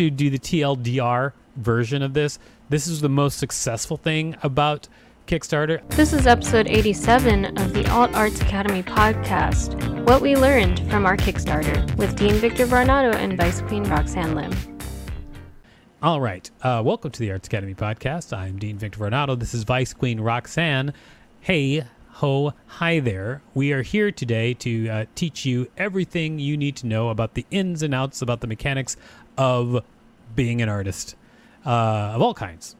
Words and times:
To 0.00 0.08
do 0.08 0.30
the 0.30 0.38
TLDR 0.38 1.32
version 1.56 2.02
of 2.02 2.14
this, 2.14 2.38
this 2.70 2.86
is 2.86 3.02
the 3.02 3.10
most 3.10 3.36
successful 3.36 3.98
thing 3.98 4.34
about 4.42 4.88
Kickstarter. 5.26 5.86
This 5.90 6.14
is 6.14 6.26
episode 6.26 6.68
87 6.68 7.58
of 7.58 7.74
the 7.74 7.86
Alt 7.90 8.14
Arts 8.14 8.40
Academy 8.40 8.82
podcast 8.82 10.06
What 10.06 10.22
We 10.22 10.36
Learned 10.36 10.90
from 10.90 11.04
Our 11.04 11.18
Kickstarter 11.18 11.94
with 11.98 12.16
Dean 12.16 12.32
Victor 12.36 12.64
Varnado 12.64 13.14
and 13.14 13.36
Vice 13.36 13.60
Queen 13.60 13.84
Roxanne 13.84 14.34
Lim. 14.34 14.52
All 16.02 16.22
right. 16.22 16.50
Uh, 16.62 16.80
welcome 16.82 17.10
to 17.10 17.20
the 17.20 17.32
Arts 17.32 17.48
Academy 17.48 17.74
podcast. 17.74 18.34
I'm 18.34 18.58
Dean 18.58 18.78
Victor 18.78 19.00
Varnado. 19.00 19.38
This 19.38 19.52
is 19.52 19.64
Vice 19.64 19.92
Queen 19.92 20.18
Roxanne. 20.18 20.94
Hey, 21.40 21.84
ho, 22.08 22.54
hi 22.66 23.00
there. 23.00 23.42
We 23.52 23.72
are 23.72 23.82
here 23.82 24.10
today 24.10 24.54
to 24.54 24.88
uh, 24.88 25.04
teach 25.14 25.44
you 25.44 25.70
everything 25.76 26.38
you 26.38 26.56
need 26.56 26.76
to 26.76 26.86
know 26.86 27.10
about 27.10 27.34
the 27.34 27.44
ins 27.50 27.82
and 27.82 27.94
outs, 27.94 28.22
about 28.22 28.40
the 28.40 28.46
mechanics 28.46 28.96
of 29.40 29.82
being 30.36 30.60
an 30.60 30.68
artist 30.68 31.16
uh, 31.64 32.12
of 32.14 32.20
all 32.20 32.34
kinds. 32.34 32.76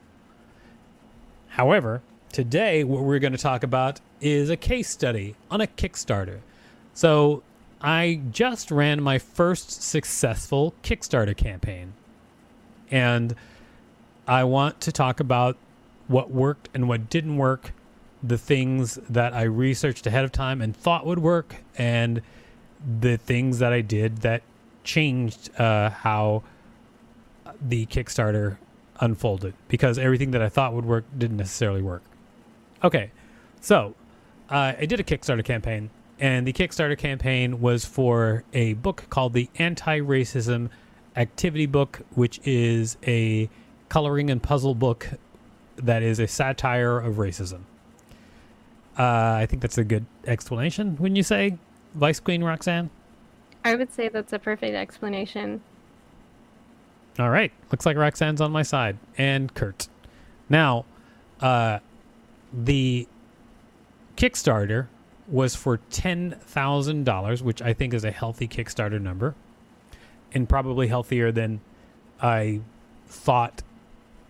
However, 1.47 2.03
today 2.31 2.83
what 2.83 3.01
we're 3.01 3.17
going 3.17 3.33
to 3.33 3.39
talk 3.39 3.63
about 3.63 3.99
is 4.21 4.51
a 4.51 4.55
case 4.55 4.87
study 4.87 5.35
on 5.49 5.59
a 5.59 5.65
Kickstarter. 5.65 6.41
So, 6.93 7.41
I 7.81 8.21
just 8.29 8.69
ran 8.69 9.01
my 9.01 9.17
first 9.17 9.81
successful 9.81 10.75
Kickstarter 10.83 11.35
campaign. 11.35 11.93
And 12.91 13.33
I 14.27 14.43
want 14.43 14.81
to 14.81 14.91
talk 14.91 15.19
about 15.19 15.57
what 16.07 16.29
worked 16.29 16.69
and 16.75 16.87
what 16.87 17.09
didn't 17.09 17.37
work, 17.37 17.73
the 18.21 18.37
things 18.37 18.99
that 19.09 19.33
I 19.33 19.43
researched 19.43 20.05
ahead 20.05 20.23
of 20.25 20.31
time 20.31 20.61
and 20.61 20.77
thought 20.77 21.07
would 21.07 21.17
work, 21.17 21.55
and 21.75 22.21
the 22.99 23.17
things 23.17 23.57
that 23.57 23.73
I 23.73 23.81
did 23.81 24.17
that 24.17 24.43
changed 24.83 25.49
uh, 25.59 25.89
how 25.89 26.43
the 27.61 27.85
Kickstarter 27.87 28.57
unfolded 28.99 29.53
because 29.67 29.97
everything 29.97 30.31
that 30.31 30.41
I 30.41 30.49
thought 30.49 30.73
would 30.73 30.85
work 30.85 31.05
didn't 31.17 31.37
necessarily 31.37 31.81
work. 31.81 32.03
Okay, 32.83 33.11
so 33.59 33.95
uh, 34.49 34.73
I 34.79 34.85
did 34.85 34.99
a 34.99 35.03
Kickstarter 35.03 35.43
campaign, 35.43 35.89
and 36.19 36.47
the 36.47 36.53
Kickstarter 36.53 36.97
campaign 36.97 37.61
was 37.61 37.85
for 37.85 38.43
a 38.53 38.73
book 38.73 39.05
called 39.09 39.33
the 39.33 39.49
Anti 39.57 39.99
Racism 39.99 40.69
Activity 41.15 41.65
Book, 41.65 42.01
which 42.15 42.39
is 42.45 42.97
a 43.05 43.49
coloring 43.89 44.29
and 44.29 44.41
puzzle 44.41 44.75
book 44.75 45.09
that 45.77 46.03
is 46.03 46.19
a 46.19 46.27
satire 46.27 46.99
of 46.99 47.15
racism. 47.15 47.61
Uh, 48.97 49.33
I 49.39 49.47
think 49.49 49.61
that's 49.61 49.77
a 49.77 49.83
good 49.83 50.05
explanation, 50.25 50.97
wouldn't 50.97 51.17
you 51.17 51.23
say, 51.23 51.57
Vice 51.95 52.19
Queen 52.19 52.43
Roxanne? 52.43 52.89
I 53.63 53.75
would 53.75 53.93
say 53.93 54.09
that's 54.09 54.33
a 54.33 54.39
perfect 54.39 54.75
explanation. 54.75 55.61
All 57.19 57.29
right. 57.29 57.51
Looks 57.71 57.85
like 57.85 57.97
Roxanne's 57.97 58.41
on 58.41 58.51
my 58.51 58.63
side. 58.63 58.97
And 59.17 59.53
Kurt. 59.53 59.87
Now, 60.49 60.85
uh, 61.39 61.79
the 62.53 63.07
Kickstarter 64.17 64.87
was 65.27 65.55
for 65.55 65.79
$10,000, 65.91 67.41
which 67.41 67.61
I 67.61 67.73
think 67.73 67.93
is 67.93 68.03
a 68.03 68.11
healthy 68.11 68.47
Kickstarter 68.47 69.01
number 69.01 69.35
and 70.33 70.47
probably 70.47 70.87
healthier 70.87 71.31
than 71.31 71.61
I 72.21 72.61
thought 73.07 73.63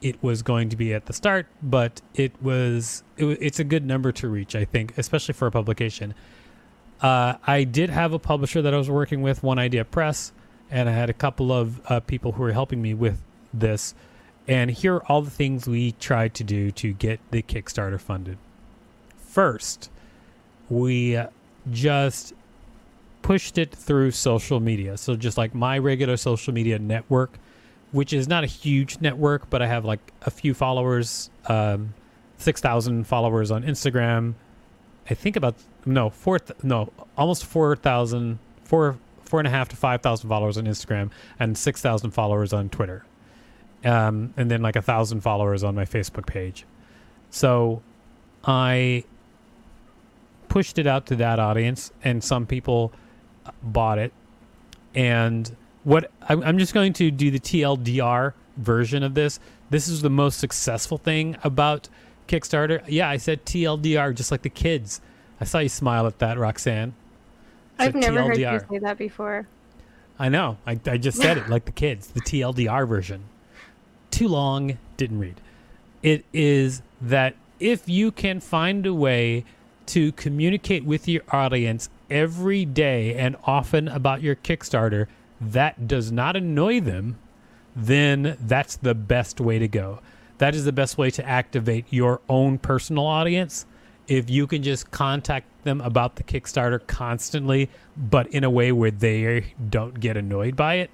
it 0.02 0.22
was 0.24 0.41
going 0.41 0.70
to 0.70 0.75
be 0.75 0.94
at 0.94 1.06
the 1.06 1.14
start, 1.14 1.47
but 1.62 2.02
it 2.16 2.34
was 2.41 3.03
it, 3.18 3.25
it's 3.25 3.59
a 3.59 3.64
good 3.64 3.86
number 3.86 4.12
to 4.14 4.28
reach, 4.28 4.56
I 4.56 4.66
think, 4.66 4.97
especially 4.97 5.34
for 5.34 5.47
a 5.47 5.52
publication. 5.52 6.14
Uh, 7.01 7.35
I 7.45 7.63
did 7.63 7.89
have 7.89 8.13
a 8.13 8.19
publisher 8.19 8.62
that 8.62 8.73
I 8.73 8.78
was 8.78 8.89
working 8.89 9.22
with, 9.22 9.41
One 9.44 9.57
Idea 9.57 9.84
Press, 9.84 10.31
and 10.69 10.88
I 10.88 10.91
had 10.91 11.09
a 11.09 11.13
couple 11.13 11.51
of 11.51 11.81
uh, 11.89 12.00
people 12.01 12.34
who 12.34 12.44
were 12.44 12.51
helping 12.51 12.81
me 12.81 12.94
with 12.94 13.22
this. 13.53 13.95
And 14.47 14.69
here 14.69 14.95
are 14.95 15.06
all 15.07 15.22
the 15.22 15.31
things 15.31 15.67
we 15.67 15.94
tried 15.94 16.34
to 16.35 16.44
do 16.44 16.72
to 16.72 16.94
get 16.94 17.19
the 17.31 17.41
Kickstarter 17.41 18.00
funded. 18.00 18.38
First, 19.17 19.90
we 20.69 21.19
just 21.69 22.34
pushed 23.22 23.57
it 23.57 23.72
through 23.72 24.11
social 24.11 24.59
media. 24.59 24.97
So, 24.97 25.16
just 25.16 25.38
like 25.38 25.53
my 25.53 25.78
regular 25.78 26.17
social 26.17 26.53
media 26.53 26.79
network, 26.79 27.38
which 27.91 28.13
is 28.13 28.28
not 28.28 28.44
a 28.44 28.47
huge 28.47 29.00
network, 29.00 29.50
but 29.50 29.61
I 29.61 29.67
have 29.67 29.85
like 29.85 30.00
a 30.23 30.31
few 30.31 30.53
followers, 30.53 31.29
um, 31.47 31.94
6,000 32.38 33.06
followers 33.06 33.51
on 33.51 33.63
Instagram. 33.63 34.34
I 35.09 35.13
think 35.13 35.35
about, 35.35 35.56
no, 35.86 36.09
four, 36.09 36.40
no, 36.64 36.92
almost 37.18 37.46
4,000, 37.46 38.40
four, 38.64 38.97
four 39.24 39.40
and 39.40 39.47
a 39.47 39.52
half 39.52 39.69
to 39.69 39.75
5,000 39.75 40.30
followers 40.30 40.58
on 40.58 40.66
Instagram 40.66 41.12
and 41.40 41.58
6,000 41.58 42.12
followers 42.12 42.53
on 42.53 42.69
Twitter 42.69 43.06
um, 43.84 44.34
and 44.38 44.50
then 44.50 44.62
like 44.62 44.75
a 44.75 44.81
thousand 44.81 45.22
followers 45.22 45.64
on 45.64 45.75
my 45.75 45.86
Facebook 45.86 46.25
page. 46.25 46.66
So 47.30 47.81
I 48.44 49.03
pushed 50.47 50.78
it 50.78 50.88
out 50.88 51.06
to 51.08 51.16
that 51.18 51.40
audience, 51.40 51.91
and 52.03 52.24
some 52.24 52.46
people 52.46 52.91
bought 53.64 53.97
it. 53.97 54.12
And 54.94 55.56
what 55.84 56.12
I'm 56.28 56.58
just 56.58 56.74
going 56.74 56.94
to 56.94 57.09
do 57.09 57.31
the 57.31 57.40
TLDR 57.40 58.34
version 58.58 59.03
of 59.03 59.14
this. 59.14 59.40
This 59.70 59.88
is 59.88 60.02
the 60.02 60.09
most 60.09 60.40
successful 60.40 60.97
thing 60.97 61.38
about 61.44 61.88
Kickstarter. 62.28 62.84
Yeah, 62.88 63.09
I 63.09 63.18
said 63.18 63.46
TLDR 63.46 64.14
just 64.14 64.31
like 64.31 64.41
the 64.41 64.50
kids. 64.50 65.02
I 65.41 65.44
saw 65.44 65.59
you 65.59 65.69
smile 65.69 66.07
at 66.07 66.19
that, 66.19 66.38
Roxanne. 66.38 66.94
I've 67.79 67.96
never 67.96 68.19
TLDR. 68.19 68.28
heard 68.28 68.38
you 68.38 68.68
say 68.69 68.78
that 68.79 68.97
before. 68.97 69.47
I 70.19 70.29
know. 70.29 70.57
I, 70.68 70.79
I 70.85 70.97
just 70.97 71.18
said 71.18 71.38
it 71.38 71.50
like 71.50 71.66
the 71.66 71.72
kids, 71.72 72.07
the 72.07 72.22
TLDR 72.22 72.88
version 72.88 73.24
too 74.12 74.28
long, 74.28 74.78
didn't 74.97 75.18
read. 75.18 75.41
It 76.03 76.25
is 76.31 76.84
that 77.02 77.35
if 77.59 77.90
you 77.90 78.12
can 78.12 78.40
find 78.40 78.85
a 78.85 78.94
way 78.94 79.46
to 79.88 80.12
communicate 80.12 80.85
with 80.85 81.07
your 81.07 81.24
audience 81.31 81.90
every 82.09 82.66
day 82.66 83.16
and 83.16 83.35
often 83.46 83.88
about 83.88 84.22
your 84.22 84.35
Kickstarter 84.35 85.08
that 85.40 85.88
does 85.88 86.12
not 86.12 86.35
annoy 86.35 86.81
them, 86.81 87.18
then 87.75 88.38
that's 88.40 88.75
the 88.75 88.94
best 88.94 89.41
way 89.41 89.58
to 89.58 89.68
go. 89.68 90.00
That 90.38 90.53
is 90.53 90.66
the 90.66 90.72
best 90.72 90.97
way 90.97 91.09
to 91.12 91.28
activate 91.28 91.85
your 91.90 92.22
own 92.29 92.58
personal 92.59 93.06
audience. 93.06 93.66
If 94.11 94.29
you 94.29 94.45
can 94.45 94.61
just 94.61 94.91
contact 94.91 95.47
them 95.63 95.79
about 95.79 96.17
the 96.17 96.23
Kickstarter 96.23 96.85
constantly, 96.85 97.69
but 97.95 98.27
in 98.27 98.44
a 98.44 98.49
way 98.49 98.73
where 98.73 98.91
they 98.91 99.53
don't 99.69 99.97
get 100.01 100.17
annoyed 100.17 100.57
by 100.57 100.75
it, 100.75 100.89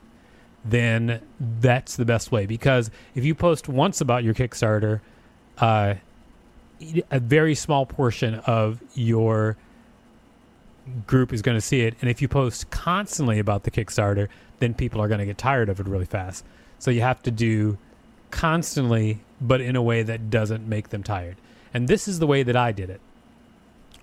then 0.63 1.19
that's 1.39 1.95
the 1.95 2.05
best 2.05 2.31
way. 2.31 2.45
Because 2.45 2.91
if 3.15 3.25
you 3.25 3.33
post 3.33 3.67
once 3.67 4.01
about 4.01 4.23
your 4.23 4.35
Kickstarter, 4.35 5.01
uh, 5.57 5.95
a 7.09 7.19
very 7.19 7.55
small 7.55 7.87
portion 7.87 8.35
of 8.45 8.83
your 8.93 9.57
group 11.07 11.33
is 11.33 11.41
going 11.41 11.57
to 11.57 11.61
see 11.61 11.81
it. 11.81 11.95
And 12.01 12.11
if 12.11 12.21
you 12.21 12.27
post 12.27 12.69
constantly 12.69 13.39
about 13.39 13.63
the 13.63 13.71
Kickstarter, 13.71 14.27
then 14.59 14.75
people 14.75 15.01
are 15.01 15.07
going 15.07 15.21
to 15.21 15.25
get 15.25 15.39
tired 15.39 15.69
of 15.69 15.79
it 15.79 15.87
really 15.87 16.05
fast. 16.05 16.45
So 16.77 16.91
you 16.91 17.01
have 17.01 17.23
to 17.23 17.31
do 17.31 17.79
constantly, 18.29 19.21
but 19.41 19.59
in 19.59 19.75
a 19.75 19.81
way 19.81 20.03
that 20.03 20.29
doesn't 20.29 20.67
make 20.67 20.89
them 20.89 21.01
tired. 21.01 21.37
And 21.73 21.87
this 21.87 22.07
is 22.07 22.19
the 22.19 22.27
way 22.27 22.43
that 22.43 22.55
I 22.55 22.71
did 22.71 22.91
it. 22.91 23.01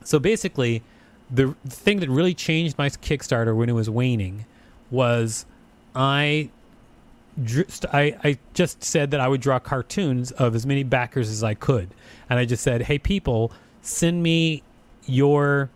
So 0.05 0.19
basically, 0.19 0.83
the 1.31 1.55
thing 1.67 2.01
that 2.01 2.11
really 2.11 2.35
changed 2.35 2.79
my 2.79 2.89
Kickstarter 2.89 3.57
when 3.57 3.69
it 3.69 3.73
was 3.73 3.91
waning 3.91 4.47
was 4.91 5.47
I 5.95 6.51
I, 7.93 8.17
I 8.23 8.39
just 8.53 8.85
said 8.85 9.11
that 9.11 9.21
I 9.21 9.27
would 9.27 9.41
draw 9.41 9.59
cartoons 9.59 10.31
of 10.33 10.55
as 10.55 10.65
many 10.65 10.85
backers 10.85 11.29
as 11.31 11.43
I 11.43 11.55
could. 11.55 11.93
And 12.31 12.39
I 12.39 12.45
just 12.45 12.63
said, 12.63 12.83
hey, 12.83 12.99
people, 12.99 13.51
send 13.83 14.23
me 14.23 14.63
your 15.07 15.71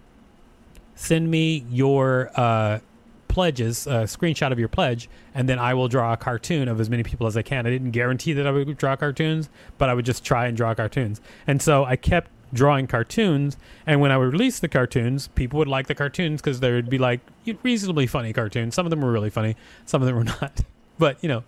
send 0.95 1.31
me 1.31 1.65
your 1.71 2.31
uh, 2.35 2.81
pledges, 3.29 3.87
a 3.87 4.03
screenshot 4.05 4.51
of 4.51 4.59
your 4.59 4.69
pledge, 4.69 5.09
and 5.33 5.49
then 5.49 5.59
I 5.59 5.75
will 5.75 5.87
draw 5.87 6.13
a 6.13 6.17
cartoon 6.17 6.67
of 6.67 6.81
as 6.81 6.91
many 6.91 7.05
people 7.05 7.29
as 7.29 7.37
I 7.37 7.43
can. 7.43 7.67
I 7.67 7.71
didn't 7.71 7.93
guarantee 7.93 8.33
that 8.33 8.47
I 8.49 8.51
would 8.51 8.77
draw 8.77 8.97
cartoons, 8.97 9.49
but 9.79 9.89
I 9.89 9.95
would 9.95 10.05
just 10.05 10.25
try 10.25 10.47
and 10.47 10.57
draw 10.57 10.75
cartoons. 10.75 11.21
And 11.47 11.63
so 11.63 11.85
I 11.85 11.95
kept 11.95 12.31
drawing 12.53 12.87
cartoons. 12.87 13.57
And 13.87 14.01
when 14.01 14.11
I 14.11 14.19
would 14.19 14.33
release 14.33 14.59
the 14.59 14.69
cartoons, 14.69 15.29
people 15.29 15.59
would 15.59 15.69
like 15.69 15.87
the 15.87 15.95
cartoons 15.95 16.41
because 16.41 16.61
they 16.61 16.73
would 16.73 16.91
be 16.91 16.99
like 16.99 17.21
reasonably 17.63 18.07
funny 18.07 18.33
cartoons. 18.33 18.75
Some 18.75 18.87
of 18.87 18.91
them 18.91 19.01
were 19.01 19.13
really 19.13 19.31
funny, 19.31 19.57
some 19.87 20.03
of 20.03 20.07
them 20.07 20.17
were 20.17 20.25
not. 20.41 20.63
But 20.99 21.19
you 21.23 21.29
know, 21.29 21.45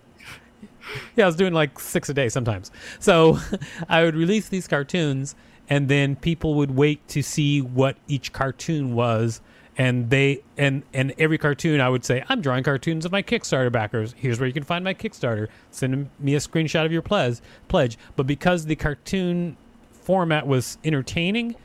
yeah, 1.15 1.25
I 1.25 1.27
was 1.27 1.35
doing 1.35 1.53
like 1.53 1.79
six 1.79 2.09
a 2.09 2.13
day 2.13 2.29
sometimes. 2.29 2.71
So 2.99 3.39
I 3.89 4.03
would 4.03 4.15
release 4.15 4.49
these 4.49 4.67
cartoons, 4.67 5.35
and 5.69 5.87
then 5.89 6.15
people 6.15 6.55
would 6.55 6.71
wait 6.71 7.07
to 7.09 7.21
see 7.21 7.61
what 7.61 7.97
each 8.07 8.33
cartoon 8.33 8.93
was. 8.93 9.41
And 9.77 10.09
they 10.09 10.43
and 10.57 10.83
and 10.93 11.13
every 11.17 11.37
cartoon 11.37 11.79
I 11.79 11.87
would 11.87 12.03
say 12.03 12.23
I'm 12.27 12.41
drawing 12.41 12.63
cartoons 12.63 13.05
of 13.05 13.11
my 13.11 13.23
Kickstarter 13.23 13.71
backers. 13.71 14.13
Here's 14.17 14.39
where 14.39 14.47
you 14.47 14.53
can 14.53 14.63
find 14.63 14.83
my 14.83 14.93
Kickstarter. 14.93 15.47
Send 15.71 16.09
me 16.19 16.35
a 16.35 16.39
screenshot 16.39 16.85
of 16.85 16.91
your 16.91 17.01
pledge. 17.01 17.39
Pledge. 17.69 17.97
But 18.15 18.27
because 18.27 18.65
the 18.65 18.75
cartoon 18.75 19.55
format 20.03 20.47
was 20.47 20.77
entertaining, 20.83 21.55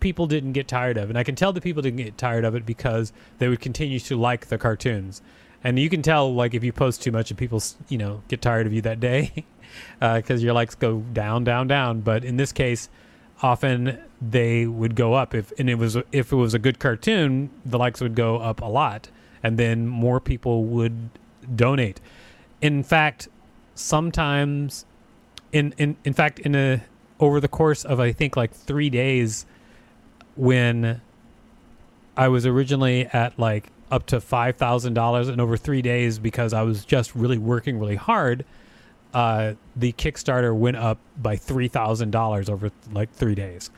people 0.00 0.26
didn't 0.26 0.52
get 0.52 0.68
tired 0.68 0.98
of. 0.98 1.08
And 1.08 1.18
I 1.18 1.24
can 1.24 1.34
tell 1.34 1.52
the 1.52 1.60
people 1.60 1.82
didn't 1.82 1.96
get 1.96 2.18
tired 2.18 2.44
of 2.44 2.54
it 2.54 2.66
because 2.66 3.12
they 3.38 3.48
would 3.48 3.60
continue 3.60 3.98
to 4.00 4.16
like 4.16 4.46
the 4.48 4.58
cartoons. 4.58 5.22
And 5.62 5.78
you 5.78 5.88
can 5.88 6.02
tell, 6.02 6.32
like, 6.34 6.52
if 6.52 6.62
you 6.62 6.72
post 6.72 7.02
too 7.02 7.10
much 7.10 7.30
and 7.30 7.38
people, 7.38 7.62
you 7.88 7.96
know, 7.96 8.22
get 8.28 8.42
tired 8.42 8.66
of 8.66 8.72
you 8.74 8.82
that 8.82 9.00
day 9.00 9.46
because 9.98 10.40
uh, 10.42 10.44
your 10.44 10.52
likes 10.52 10.74
go 10.74 11.00
down, 11.14 11.42
down, 11.42 11.68
down. 11.68 12.02
But 12.02 12.22
in 12.22 12.36
this 12.36 12.52
case, 12.52 12.90
often 13.42 13.98
they 14.20 14.66
would 14.66 14.94
go 14.94 15.14
up. 15.14 15.34
If 15.34 15.52
and 15.58 15.68
it 15.70 15.76
was 15.76 15.96
if 16.12 16.32
it 16.32 16.36
was 16.36 16.54
a 16.54 16.58
good 16.58 16.78
cartoon, 16.78 17.50
the 17.64 17.78
likes 17.78 18.00
would 18.00 18.14
go 18.14 18.36
up 18.36 18.60
a 18.60 18.66
lot, 18.66 19.08
and 19.42 19.58
then 19.58 19.86
more 19.86 20.20
people 20.20 20.64
would 20.64 21.10
donate. 21.54 22.00
In 22.60 22.82
fact, 22.82 23.28
sometimes, 23.74 24.86
in 25.52 25.74
in 25.78 25.96
in 26.04 26.12
fact, 26.12 26.38
in 26.40 26.54
a 26.54 26.82
over 27.20 27.40
the 27.40 27.48
course 27.48 27.84
of 27.84 28.00
I 28.00 28.12
think 28.12 28.36
like 28.36 28.52
three 28.52 28.90
days, 28.90 29.46
when 30.36 31.00
I 32.16 32.28
was 32.28 32.46
originally 32.46 33.06
at 33.06 33.38
like 33.38 33.68
up 33.90 34.06
to 34.06 34.20
five 34.20 34.56
thousand 34.56 34.94
dollars, 34.94 35.28
and 35.28 35.40
over 35.40 35.56
three 35.56 35.82
days 35.82 36.18
because 36.18 36.52
I 36.52 36.62
was 36.62 36.84
just 36.84 37.14
really 37.14 37.38
working 37.38 37.78
really 37.78 37.96
hard, 37.96 38.44
uh, 39.12 39.54
the 39.76 39.92
Kickstarter 39.92 40.54
went 40.54 40.76
up 40.76 40.98
by 41.16 41.36
three 41.36 41.68
thousand 41.68 42.10
dollars 42.10 42.48
over 42.48 42.70
like 42.92 43.12
three 43.12 43.34
days. 43.34 43.70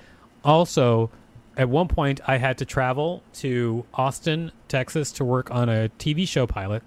Also, 0.44 1.10
at 1.56 1.68
one 1.68 1.88
point, 1.88 2.20
I 2.26 2.36
had 2.38 2.58
to 2.58 2.64
travel 2.64 3.22
to 3.34 3.84
Austin, 3.94 4.52
Texas, 4.68 5.10
to 5.12 5.24
work 5.24 5.50
on 5.50 5.68
a 5.68 5.90
TV 5.98 6.26
show 6.28 6.46
pilot, 6.46 6.82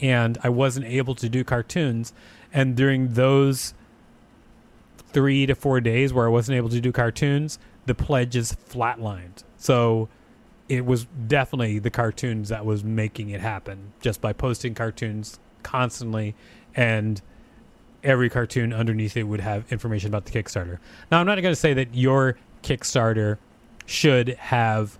and 0.00 0.38
I 0.42 0.48
wasn't 0.48 0.86
able 0.86 1.14
to 1.16 1.28
do 1.28 1.44
cartoons. 1.44 2.12
And 2.52 2.76
during 2.76 3.14
those 3.14 3.74
three 5.12 5.46
to 5.46 5.54
four 5.54 5.80
days 5.80 6.12
where 6.12 6.26
I 6.26 6.28
wasn't 6.28 6.56
able 6.56 6.68
to 6.70 6.80
do 6.80 6.92
cartoons, 6.92 7.58
the 7.86 7.94
pledges 7.94 8.56
flatlined. 8.68 9.44
So 9.56 10.08
it 10.68 10.86
was 10.86 11.06
definitely 11.26 11.78
the 11.78 11.90
cartoons 11.90 12.48
that 12.48 12.64
was 12.64 12.84
making 12.84 13.30
it 13.30 13.40
happen 13.40 13.92
just 14.00 14.20
by 14.20 14.32
posting 14.32 14.74
cartoons 14.74 15.38
constantly 15.62 16.34
and 16.74 17.20
every 18.02 18.30
cartoon 18.30 18.72
underneath 18.72 19.16
it 19.16 19.24
would 19.24 19.40
have 19.40 19.70
information 19.72 20.08
about 20.08 20.24
the 20.24 20.30
Kickstarter. 20.30 20.78
Now, 21.10 21.20
I'm 21.20 21.26
not 21.26 21.34
going 21.40 21.52
to 21.52 21.56
say 21.56 21.74
that 21.74 21.94
your 21.94 22.38
Kickstarter 22.62 23.38
should 23.86 24.28
have 24.28 24.98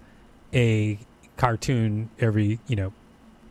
a 0.53 0.99
cartoon 1.37 2.11
every, 2.19 2.59
you 2.67 2.77
know, 2.77 2.93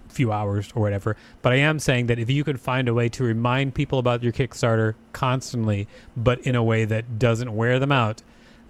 few 0.09 0.31
hours 0.31 0.69
or 0.75 0.81
whatever. 0.81 1.15
But 1.41 1.53
I 1.53 1.57
am 1.57 1.79
saying 1.79 2.07
that 2.07 2.19
if 2.19 2.29
you 2.29 2.43
could 2.43 2.59
find 2.59 2.87
a 2.87 2.93
way 2.93 3.09
to 3.09 3.23
remind 3.23 3.75
people 3.75 3.99
about 3.99 4.23
your 4.23 4.33
Kickstarter 4.33 4.95
constantly, 5.13 5.87
but 6.17 6.39
in 6.41 6.55
a 6.55 6.63
way 6.63 6.85
that 6.85 7.19
doesn't 7.19 7.55
wear 7.55 7.79
them 7.79 7.91
out, 7.91 8.21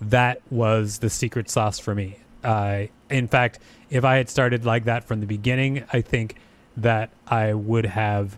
that 0.01 0.41
was 0.49 0.99
the 0.99 1.09
secret 1.09 1.49
sauce 1.49 1.79
for 1.79 1.95
me. 1.95 2.19
Uh, 2.43 2.83
in 3.09 3.27
fact, 3.27 3.59
if 3.89 4.05
I 4.05 4.17
had 4.17 4.29
started 4.29 4.65
like 4.65 4.85
that 4.85 5.03
from 5.03 5.19
the 5.19 5.25
beginning, 5.25 5.83
I 5.91 6.01
think 6.01 6.35
that 6.77 7.09
I 7.27 7.53
would 7.53 7.85
have 7.85 8.37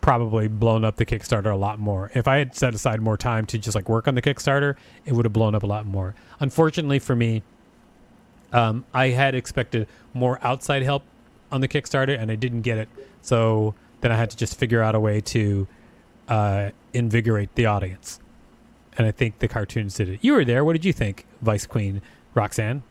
probably 0.00 0.46
blown 0.46 0.84
up 0.84 0.96
the 0.96 1.04
Kickstarter 1.04 1.52
a 1.52 1.56
lot 1.56 1.80
more. 1.80 2.12
If 2.14 2.28
I 2.28 2.36
had 2.36 2.54
set 2.54 2.74
aside 2.74 3.00
more 3.00 3.16
time 3.16 3.44
to 3.46 3.58
just 3.58 3.74
like 3.74 3.88
work 3.88 4.06
on 4.06 4.14
the 4.14 4.22
Kickstarter, 4.22 4.76
it 5.04 5.12
would 5.12 5.24
have 5.24 5.32
blown 5.32 5.54
up 5.54 5.64
a 5.64 5.66
lot 5.66 5.84
more. 5.84 6.14
Unfortunately 6.38 7.00
for 7.00 7.16
me, 7.16 7.42
um, 8.52 8.84
I 8.94 9.08
had 9.08 9.34
expected 9.34 9.88
more 10.14 10.38
outside 10.42 10.82
help 10.82 11.02
on 11.52 11.60
the 11.60 11.68
Kickstarter 11.68 12.18
and 12.18 12.30
I 12.30 12.34
didn't 12.34 12.62
get 12.62 12.78
it. 12.78 12.88
So 13.22 13.74
then 14.00 14.12
I 14.12 14.16
had 14.16 14.30
to 14.30 14.36
just 14.36 14.58
figure 14.58 14.82
out 14.82 14.94
a 14.94 15.00
way 15.00 15.20
to 15.20 15.66
uh, 16.28 16.70
invigorate 16.92 17.54
the 17.54 17.66
audience. 17.66 18.20
And 18.98 19.06
I 19.06 19.10
think 19.10 19.40
the 19.40 19.48
cartoons 19.48 19.94
did 19.94 20.08
it. 20.08 20.20
You 20.22 20.32
were 20.34 20.44
there. 20.44 20.64
What 20.64 20.72
did 20.72 20.84
you 20.84 20.92
think, 20.92 21.26
Vice 21.42 21.66
Queen 21.66 22.00
Roxanne? 22.34 22.82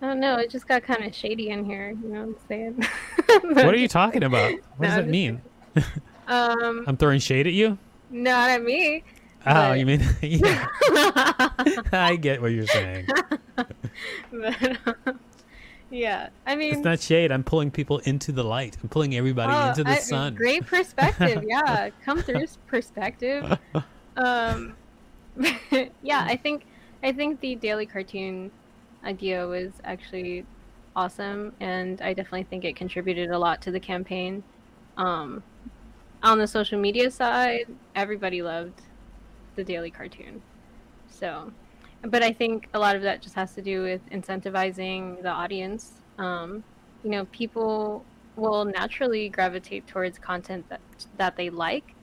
I 0.00 0.06
don't 0.06 0.20
know. 0.20 0.36
It 0.36 0.50
just 0.50 0.68
got 0.68 0.82
kind 0.82 1.04
of 1.04 1.14
shady 1.14 1.50
in 1.50 1.64
here. 1.64 1.96
You 2.02 2.08
know 2.08 2.26
what 2.26 2.28
I'm 2.28 2.36
saying? 2.48 3.54
what 3.54 3.74
are 3.74 3.78
you 3.78 3.88
talking 3.88 4.22
about? 4.22 4.52
What 4.76 4.88
no, 4.88 4.96
does 4.96 5.04
that 5.04 5.08
mean? 5.08 5.40
um, 6.28 6.84
I'm 6.86 6.98
throwing 6.98 7.18
shade 7.18 7.46
at 7.46 7.54
you? 7.54 7.78
Not 8.10 8.50
at 8.50 8.62
me. 8.62 9.02
Oh, 9.46 9.70
but... 9.70 9.78
you 9.78 9.86
mean? 9.86 10.02
I 11.92 12.18
get 12.20 12.42
what 12.42 12.52
you're 12.52 12.66
saying. 12.66 13.06
but, 13.56 14.78
um, 15.06 15.20
yeah, 15.90 16.30
I 16.46 16.56
mean, 16.56 16.74
it's 16.74 16.84
not 16.84 17.00
shade. 17.00 17.30
I'm 17.30 17.44
pulling 17.44 17.70
people 17.70 17.98
into 17.98 18.32
the 18.32 18.42
light. 18.42 18.76
I'm 18.82 18.88
pulling 18.88 19.16
everybody 19.16 19.52
oh, 19.52 19.68
into 19.68 19.84
the 19.84 19.90
I, 19.90 19.98
sun. 19.98 20.34
Great 20.34 20.66
perspective. 20.66 21.44
yeah, 21.48 21.90
come 22.04 22.22
through 22.22 22.46
perspective. 22.66 23.58
Um, 24.18 24.74
yeah, 26.02 26.24
I 26.26 26.36
think 26.36 26.64
I 27.02 27.12
think 27.12 27.40
the 27.40 27.54
daily 27.54 27.84
cartoon 27.84 28.50
idea 29.04 29.46
was 29.46 29.72
actually 29.84 30.46
awesome, 30.94 31.52
and 31.60 32.00
I 32.00 32.14
definitely 32.14 32.44
think 32.44 32.64
it 32.64 32.76
contributed 32.76 33.30
a 33.30 33.38
lot 33.38 33.60
to 33.62 33.70
the 33.70 33.78
campaign. 33.78 34.42
Um, 34.96 35.42
on 36.22 36.38
the 36.38 36.46
social 36.46 36.80
media 36.80 37.10
side, 37.10 37.66
everybody 37.94 38.40
loved 38.40 38.80
the 39.54 39.62
daily 39.62 39.90
cartoon, 39.90 40.40
so 41.10 41.52
but 42.02 42.22
I 42.22 42.32
think 42.32 42.68
a 42.74 42.78
lot 42.78 42.96
of 42.96 43.02
that 43.02 43.22
just 43.22 43.34
has 43.34 43.54
to 43.54 43.62
do 43.62 43.82
with 43.82 44.00
incentivizing 44.10 45.22
the 45.22 45.30
audience. 45.30 45.92
Um, 46.18 46.62
you 47.02 47.10
know, 47.10 47.24
people 47.26 48.04
will 48.36 48.64
naturally 48.64 49.28
gravitate 49.28 49.86
towards 49.86 50.18
content 50.18 50.68
that 50.68 50.80
that 51.16 51.36
they 51.36 51.50
like, 51.50 51.94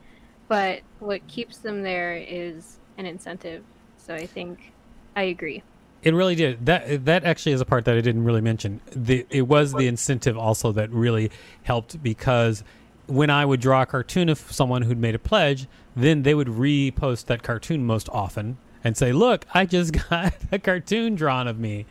but 0.47 0.81
what 0.99 1.25
keeps 1.27 1.57
them 1.57 1.83
there 1.83 2.15
is 2.15 2.79
an 2.97 3.05
incentive. 3.05 3.63
So 3.97 4.15
I 4.15 4.25
think 4.25 4.73
I 5.15 5.23
agree. 5.23 5.63
It 6.01 6.13
really 6.13 6.35
did. 6.35 6.65
That 6.65 7.05
that 7.05 7.23
actually 7.23 7.53
is 7.53 7.61
a 7.61 7.65
part 7.65 7.85
that 7.85 7.95
I 7.95 8.01
didn't 8.01 8.25
really 8.25 8.41
mention. 8.41 8.81
The 8.91 9.25
it 9.29 9.43
was 9.43 9.73
the 9.73 9.87
incentive 9.87 10.37
also 10.37 10.71
that 10.73 10.89
really 10.91 11.31
helped 11.63 12.01
because 12.03 12.63
when 13.07 13.29
I 13.29 13.45
would 13.45 13.59
draw 13.59 13.81
a 13.81 13.85
cartoon 13.85 14.29
of 14.29 14.39
someone 14.39 14.81
who'd 14.81 14.97
made 14.97 15.15
a 15.15 15.19
pledge, 15.19 15.67
then 15.95 16.23
they 16.23 16.33
would 16.33 16.47
repost 16.47 17.25
that 17.25 17.43
cartoon 17.43 17.85
most 17.85 18.09
often 18.09 18.57
and 18.83 18.97
say, 18.97 19.11
"Look, 19.11 19.45
I 19.53 19.65
just 19.65 19.93
got 20.09 20.33
a 20.51 20.59
cartoon 20.59 21.15
drawn 21.15 21.47
of 21.47 21.59
me 21.59 21.85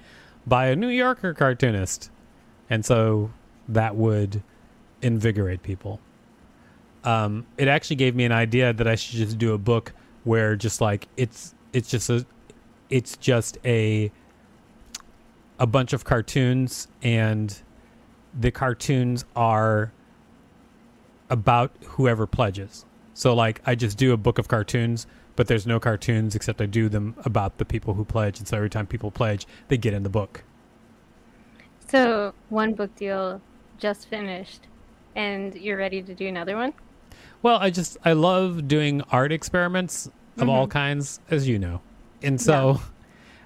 by 0.47 0.67
a 0.67 0.77
New 0.77 0.89
Yorker 0.89 1.35
cartoonist," 1.35 2.11
and 2.69 2.85
so 2.85 3.31
that 3.69 3.97
would 3.97 4.43
invigorate 5.01 5.63
people. 5.63 6.01
Um, 7.05 7.47
it 7.59 7.69
actually 7.69 7.97
gave 7.97 8.15
me 8.15 8.25
an 8.25 8.33
idea 8.33 8.73
that 8.73 8.87
I 8.87 8.95
should 8.95 9.17
just 9.17 9.39
do 9.39 9.55
a 9.55 9.59
book 9.59 9.93
where 10.25 10.55
just 10.55 10.81
like 10.81 11.09
it's 11.17 11.55
it's 11.73 11.91
just 11.91 12.09
a 12.11 12.25
it's 12.91 13.17
just 13.17 13.59
a 13.65 14.13
a 15.59 15.67
bunch 15.67 15.93
of 15.93 16.05
cartoons 16.05 16.89
and 17.03 17.61
the 18.39 18.51
cartoons 18.51 19.25
are 19.37 19.93
about 21.29 21.73
whoever 21.85 22.27
pledges. 22.27 22.85
So 23.15 23.35
like 23.35 23.61
I 23.67 23.75
just 23.75 23.99
do 23.99 24.13
a 24.13 24.17
book 24.17 24.39
of 24.39 24.49
cartoons 24.49 25.07
but 25.37 25.47
there's 25.47 25.67
no 25.67 25.81
cartoons 25.81 26.35
except 26.35 26.61
I 26.61 26.67
do 26.67 26.89
them 26.89 27.15
about 27.25 27.59
the 27.59 27.65
people 27.65 27.95
who 27.95 28.05
pledge. 28.05 28.39
And 28.39 28.47
so 28.47 28.57
every 28.57 28.71
time 28.71 28.87
people 28.87 29.11
pledge, 29.11 29.47
they 29.69 29.77
get 29.77 29.95
in 29.95 30.03
the 30.03 30.09
book. 30.11 30.45
So 31.89 32.35
one 32.49 32.75
book 32.75 32.95
deal 32.97 33.41
just 33.79 34.09
finished, 34.09 34.69
and 35.17 35.55
you're 35.55 35.77
ready 35.77 36.03
to 36.03 36.15
do 36.15 36.27
another 36.29 36.57
one? 36.57 36.73
Well, 37.43 37.57
I 37.57 37.71
just 37.71 37.99
I 38.05 38.13
love 38.13 38.69
doing 38.69 39.03
art 39.11 39.33
experiments 39.33 40.07
of 40.07 40.13
mm-hmm. 40.43 40.49
all 40.49 40.67
kinds, 40.67 41.21
as 41.31 41.49
you 41.49 41.59
know, 41.59 41.81
and 42.23 42.41
so. 42.41 42.73
Yeah. 42.73 42.79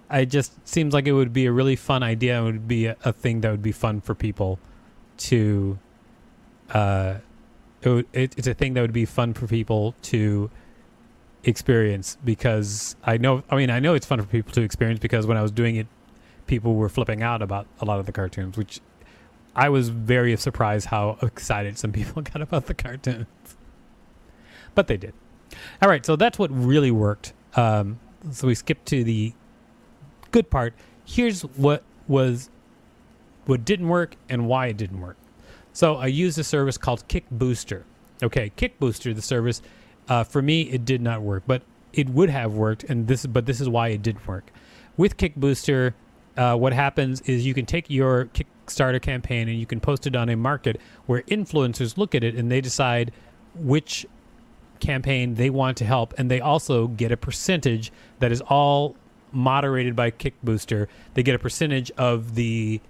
I 0.08 0.24
just 0.24 0.52
seems 0.68 0.94
like 0.94 1.08
it 1.08 1.12
would 1.12 1.32
be 1.32 1.46
a 1.46 1.50
really 1.50 1.74
fun 1.74 2.04
idea. 2.04 2.40
It 2.40 2.44
would 2.44 2.68
be 2.68 2.86
a, 2.86 2.96
a 3.04 3.12
thing 3.12 3.40
that 3.40 3.50
would 3.50 3.60
be 3.60 3.72
fun 3.72 4.00
for 4.00 4.14
people 4.14 4.60
to. 5.16 5.80
Uh, 6.70 7.16
it, 7.82 7.88
would, 7.88 8.06
it, 8.12 8.34
it's 8.38 8.46
a 8.46 8.54
thing 8.54 8.74
that 8.74 8.82
would 8.82 8.92
be 8.92 9.04
fun 9.04 9.34
for 9.34 9.48
people 9.48 9.96
to 10.02 10.48
experience 11.46 12.18
because 12.24 12.96
I 13.04 13.16
know 13.16 13.42
I 13.50 13.56
mean 13.56 13.70
I 13.70 13.80
know 13.80 13.94
it's 13.94 14.04
fun 14.04 14.20
for 14.20 14.26
people 14.26 14.52
to 14.52 14.62
experience 14.62 15.00
because 15.00 15.26
when 15.26 15.36
I 15.36 15.42
was 15.42 15.50
doing 15.50 15.76
it 15.76 15.86
people 16.46 16.74
were 16.74 16.88
flipping 16.88 17.22
out 17.22 17.40
about 17.40 17.66
a 17.80 17.84
lot 17.84 17.98
of 17.98 18.06
the 18.06 18.12
cartoons 18.12 18.58
which 18.58 18.80
I 19.54 19.68
was 19.70 19.88
very 19.88 20.36
surprised 20.36 20.86
how 20.86 21.18
excited 21.22 21.78
some 21.78 21.92
people 21.92 22.22
got 22.32 22.42
about 22.42 22.66
the 22.66 22.74
cartoons 22.74 23.26
but 24.74 24.88
they 24.88 24.96
did 24.96 25.14
all 25.80 25.88
right 25.88 26.04
so 26.04 26.16
that's 26.16 26.38
what 26.38 26.50
really 26.50 26.90
worked 26.90 27.32
um, 27.54 27.98
so 28.30 28.48
we 28.48 28.54
skipped 28.54 28.86
to 28.86 29.02
the 29.02 29.32
good 30.30 30.50
part. 30.50 30.74
Here's 31.04 31.42
what 31.42 31.82
was 32.08 32.50
what 33.46 33.64
didn't 33.64 33.88
work 33.88 34.16
and 34.28 34.46
why 34.46 34.66
it 34.66 34.76
didn't 34.76 35.00
work. 35.00 35.16
So 35.72 35.96
I 35.96 36.06
used 36.06 36.38
a 36.38 36.44
service 36.44 36.76
called 36.76 37.06
Kickbooster. 37.08 37.84
Okay, 38.22 38.52
Kickbooster, 38.56 39.14
the 39.14 39.22
service, 39.22 39.62
uh, 40.08 40.25
for 40.25 40.42
me 40.42 40.62
it 40.62 40.84
did 40.84 41.00
not 41.00 41.22
work, 41.22 41.42
but 41.46 41.62
it 41.92 42.08
would 42.10 42.30
have 42.30 42.52
worked, 42.52 42.84
and 42.84 43.06
this 43.06 43.25
but 43.26 43.46
this 43.46 43.60
is 43.60 43.68
why 43.68 43.88
it 43.88 44.02
didn't 44.02 44.26
work. 44.26 44.50
With 44.96 45.16
Kickbooster, 45.16 45.94
uh, 46.36 46.56
what 46.56 46.72
happens 46.72 47.20
is 47.22 47.46
you 47.46 47.54
can 47.54 47.66
take 47.66 47.88
your 47.88 48.26
Kickstarter 48.26 49.00
campaign 49.00 49.48
and 49.48 49.58
you 49.58 49.66
can 49.66 49.80
post 49.80 50.06
it 50.06 50.14
on 50.14 50.28
a 50.28 50.36
market 50.36 50.80
where 51.06 51.22
influencers 51.22 51.96
look 51.96 52.14
at 52.14 52.22
it 52.22 52.34
and 52.34 52.50
they 52.50 52.60
decide 52.60 53.12
which 53.54 54.06
campaign 54.80 55.34
they 55.34 55.48
want 55.48 55.78
to 55.78 55.84
help, 55.84 56.12
and 56.18 56.30
they 56.30 56.40
also 56.40 56.86
get 56.88 57.10
a 57.10 57.16
percentage 57.16 57.90
that 58.18 58.30
is 58.30 58.42
all 58.42 58.94
moderated 59.32 59.96
by 59.96 60.10
Kickbooster. 60.10 60.86
They 61.14 61.22
get 61.22 61.34
a 61.34 61.38
percentage 61.38 61.90
of 61.92 62.34
the 62.34 62.80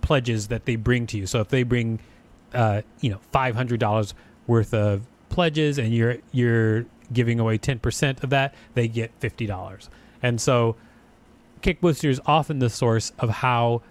pledges 0.00 0.48
that 0.48 0.64
they 0.64 0.76
bring 0.76 1.06
to 1.08 1.16
you. 1.16 1.26
So 1.26 1.40
if 1.40 1.48
they 1.48 1.62
bring, 1.62 2.00
uh, 2.54 2.82
you 3.00 3.10
know, 3.10 3.20
five 3.32 3.54
hundred 3.54 3.78
dollars 3.78 4.14
worth 4.46 4.74
of 4.74 5.02
pledges, 5.28 5.78
and 5.78 5.94
you're 5.94 6.16
you're 6.32 6.86
giving 7.12 7.40
away 7.40 7.58
ten 7.58 7.78
percent 7.78 8.22
of 8.22 8.30
that, 8.30 8.54
they 8.74 8.88
get 8.88 9.10
fifty 9.18 9.46
dollars. 9.46 9.88
And 10.22 10.40
so, 10.40 10.76
Kickbooster 11.62 12.08
is 12.08 12.20
often 12.26 12.58
the 12.58 12.70
source 12.70 13.12
of 13.18 13.30
how 13.30 13.82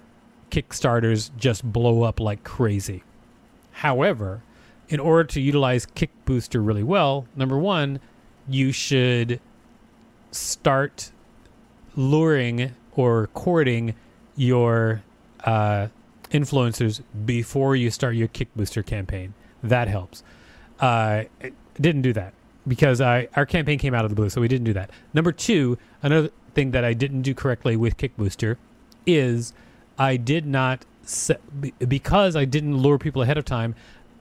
Kickstarters 0.52 1.32
just 1.38 1.64
blow 1.64 2.04
up 2.04 2.20
like 2.20 2.44
crazy. 2.44 3.04
However, 3.72 4.42
in 4.90 5.00
order 5.00 5.26
to 5.26 5.42
utilize 5.42 5.86
Kick 5.86 6.10
Booster 6.26 6.62
really 6.62 6.84
well, 6.84 7.28
number 7.36 7.58
one, 7.58 8.00
you 8.48 8.72
should 8.72 9.40
start 10.32 11.12
luring 11.96 12.74
or 12.96 13.28
courting 13.28 13.96
your 14.36 15.04
uh, 15.44 15.88
influencers 16.32 17.02
before 17.26 17.76
you 17.76 17.92
start 17.92 18.16
your 18.16 18.28
Kickbooster 18.28 18.86
campaign. 18.86 19.34
That 19.64 19.88
helps. 19.88 20.24
Uh, 20.80 21.24
didn't 21.80 22.02
do 22.02 22.14
that 22.14 22.34
because 22.68 23.02
I, 23.02 23.28
our 23.36 23.46
campaign 23.46 23.80
came 23.80 23.94
out 23.94 24.04
of 24.04 24.10
the 24.10 24.16
blue, 24.16 24.30
so 24.30 24.42
we 24.42 24.48
didn't 24.48 24.66
do 24.66 24.74
that. 24.74 24.92
Number 25.14 25.32
two, 25.32 25.78
another 26.04 26.30
thing 26.54 26.72
that 26.72 26.84
I 26.84 26.94
didn't 26.94 27.22
do 27.22 27.34
correctly 27.34 27.76
with 27.76 27.98
Kickbooster 27.98 28.58
is 29.06 29.54
I 29.98 30.18
did 30.18 30.46
not 30.46 30.86
set, 31.04 31.42
because 31.88 32.36
I 32.36 32.46
didn't 32.46 32.78
lure 32.78 32.98
people 32.98 33.22
ahead 33.22 33.38
of 33.38 33.46
time. 33.46 33.76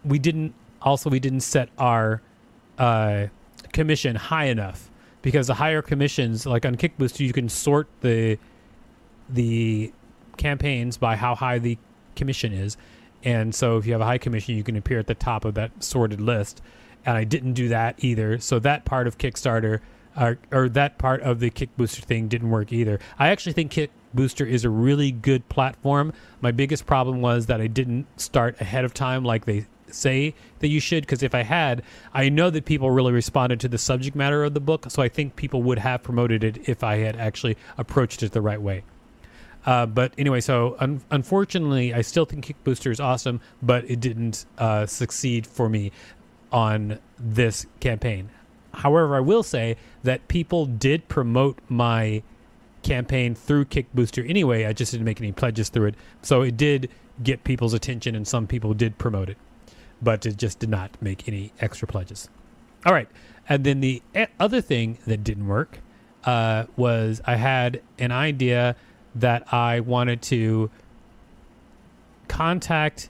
We 0.04 0.18
didn't 0.18 0.54
also 0.82 1.10
we 1.10 1.18
didn't 1.18 1.40
set 1.40 1.68
our 1.78 2.22
uh, 2.78 3.26
commission 3.72 4.16
high 4.16 4.44
enough 4.44 4.90
because 5.22 5.48
the 5.48 5.54
higher 5.54 5.82
commissions, 5.82 6.46
like 6.46 6.64
on 6.64 6.76
Kickbooster, 6.76 7.20
you 7.20 7.32
can 7.32 7.48
sort 7.48 7.88
the 8.00 8.38
the 9.28 9.92
campaigns 10.36 10.96
by 10.96 11.16
how 11.16 11.34
high 11.34 11.58
the 11.58 11.76
commission 12.14 12.52
is. 12.52 12.76
And 13.26 13.52
so 13.52 13.76
if 13.76 13.87
you 13.87 13.92
have 13.92 14.00
a 14.00 14.06
high 14.06 14.18
commission, 14.18 14.54
you 14.54 14.62
can 14.62 14.76
appear 14.76 15.00
at 15.00 15.09
the 15.09 15.14
top 15.14 15.45
of 15.45 15.54
that 15.54 15.83
sorted 15.83 16.21
list. 16.21 16.62
And 17.04 17.16
I 17.16 17.25
didn't 17.25 17.54
do 17.54 17.68
that 17.68 17.97
either. 17.99 18.38
So 18.38 18.61
that 18.61 18.85
part 18.85 19.09
of 19.09 19.18
Kickstarter 19.18 19.80
uh, 20.16 20.35
or 20.52 20.68
that 20.71 20.97
part 20.97 21.23
of 21.23 21.40
the 21.40 21.50
Kickbooster 21.50 22.04
thing 22.04 22.28
didn't 22.28 22.50
work 22.50 22.73
either. 22.73 23.00
I 23.18 23.28
actually 23.28 23.52
think 23.52 23.73
Kick 23.73 23.90
Booster 24.14 24.47
is 24.47 24.64
a 24.64 24.71
really 24.71 25.11
good 25.11 25.47
platform. 25.49 26.12
My 26.40 26.52
biggest 26.52 26.87
problem 26.87 27.21
was 27.21 27.47
that 27.47 27.61
I 27.61 27.66
didn't 27.66 28.06
start 28.18 28.61
ahead 28.61 28.85
of 28.85 28.95
time 28.95 29.25
like 29.25 29.45
they 29.45 29.66
say 29.88 30.35
that 30.61 30.68
you 30.68 30.78
should 30.78 31.02
because 31.02 31.25
if 31.25 31.35
I 31.35 31.42
had, 31.42 31.83
I 32.14 32.28
know 32.28 32.49
that 32.50 32.64
people 32.64 32.90
really 32.92 33.12
responded 33.12 33.59
to 33.61 33.68
the 33.68 33.76
subject 33.76 34.16
matter 34.16 34.45
of 34.45 34.54
the 34.54 34.61
book, 34.61 34.87
so 34.88 35.02
I 35.02 35.09
think 35.09 35.35
people 35.35 35.62
would 35.64 35.80
have 35.80 36.02
promoted 36.02 36.45
it 36.45 36.68
if 36.68 36.85
I 36.85 36.99
had 36.99 37.16
actually 37.16 37.56
approached 37.76 38.23
it 38.23 38.33
the 38.33 38.40
right 38.40 38.62
way. 38.62 38.85
Uh, 39.66 39.85
but 39.85 40.12
anyway, 40.16 40.40
so 40.40 40.76
un- 40.78 41.02
unfortunately, 41.11 41.92
I 41.92 42.00
still 42.00 42.25
think 42.25 42.46
Kickbooster 42.46 42.90
is 42.90 43.00
awesome, 43.00 43.40
but 43.61 43.88
it 43.90 44.00
didn't 44.00 44.46
uh, 44.58 44.87
succeed 44.87 45.46
for 45.46 45.68
me 45.68 45.90
on 46.52 47.00
this 47.18 47.66
campaign. 47.80 48.30
However, 48.73 49.16
I 49.16 49.20
will 49.20 49.42
say 49.42 49.76
that 50.04 50.28
people 50.28 50.66
did 50.66 51.08
promote 51.08 51.58
my 51.68 52.23
campaign 52.82 53.35
through 53.35 53.64
Kickbooster 53.64 54.28
anyway. 54.28 54.64
I 54.66 54.73
just 54.73 54.92
didn't 54.92 55.04
make 55.04 55.20
any 55.20 55.32
pledges 55.32 55.68
through 55.68 55.87
it. 55.87 55.94
So 56.23 56.42
it 56.42 56.56
did 56.56 56.88
get 57.23 57.42
people's 57.42 57.75
attention, 57.75 58.14
and 58.14 58.28
some 58.28 58.46
people 58.46 58.73
did 58.75 58.99
promote 58.99 59.28
it, 59.30 59.38
but 60.00 60.25
it 60.26 60.37
just 60.37 60.61
did 60.61 60.68
not 60.68 60.90
make 61.00 61.26
any 61.26 61.52
extra 61.61 61.88
pledges. 61.88 62.28
All 62.85 62.92
right. 62.92 63.08
And 63.49 63.64
then 63.64 63.80
the 63.80 64.02
other 64.38 64.61
thing 64.61 64.99
that 65.06 65.25
didn't 65.25 65.49
work 65.49 65.80
uh, 66.25 66.66
was 66.76 67.20
I 67.25 67.37
had 67.37 67.80
an 67.99 68.12
idea 68.12 68.76
that 69.16 69.52
I 69.52 69.80
wanted 69.80 70.23
to 70.23 70.70
contact 72.28 73.08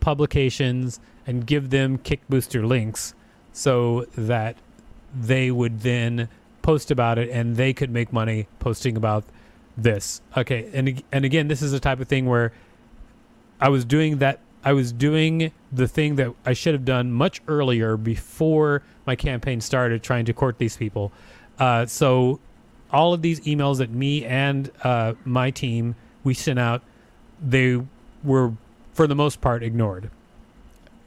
publications 0.00 1.00
and 1.26 1.46
give 1.46 1.70
them 1.70 1.98
Kickbooster 1.98 2.66
links 2.66 3.14
so 3.52 4.06
that 4.16 4.56
they 5.14 5.50
would 5.50 5.80
then 5.80 6.28
post 6.62 6.90
about 6.90 7.18
it 7.18 7.28
and 7.30 7.56
they 7.56 7.72
could 7.72 7.90
make 7.90 8.12
money 8.12 8.46
posting 8.58 8.96
about 8.96 9.24
this. 9.76 10.20
Okay, 10.36 10.70
and 10.72 11.02
and 11.12 11.24
again, 11.24 11.48
this 11.48 11.62
is 11.62 11.72
the 11.72 11.80
type 11.80 12.00
of 12.00 12.08
thing 12.08 12.26
where 12.26 12.52
I 13.60 13.68
was 13.68 13.84
doing 13.84 14.18
that 14.18 14.40
I 14.64 14.72
was 14.72 14.92
doing 14.92 15.52
the 15.72 15.88
thing 15.88 16.16
that 16.16 16.34
I 16.46 16.52
should 16.52 16.74
have 16.74 16.84
done 16.84 17.12
much 17.12 17.42
earlier 17.48 17.96
before 17.96 18.82
my 19.06 19.16
campaign 19.16 19.60
started 19.60 20.02
trying 20.02 20.24
to 20.26 20.32
court 20.32 20.58
these 20.58 20.76
people. 20.76 21.12
Uh, 21.58 21.86
so 21.86 22.38
all 22.92 23.14
of 23.14 23.22
these 23.22 23.40
emails 23.40 23.78
that 23.78 23.90
me 23.90 24.24
and 24.24 24.70
uh, 24.82 25.14
my 25.24 25.50
team 25.50 25.94
we 26.24 26.34
sent 26.34 26.58
out, 26.58 26.82
they 27.40 27.82
were 28.22 28.52
for 28.92 29.06
the 29.06 29.14
most 29.14 29.40
part 29.40 29.62
ignored. 29.62 30.10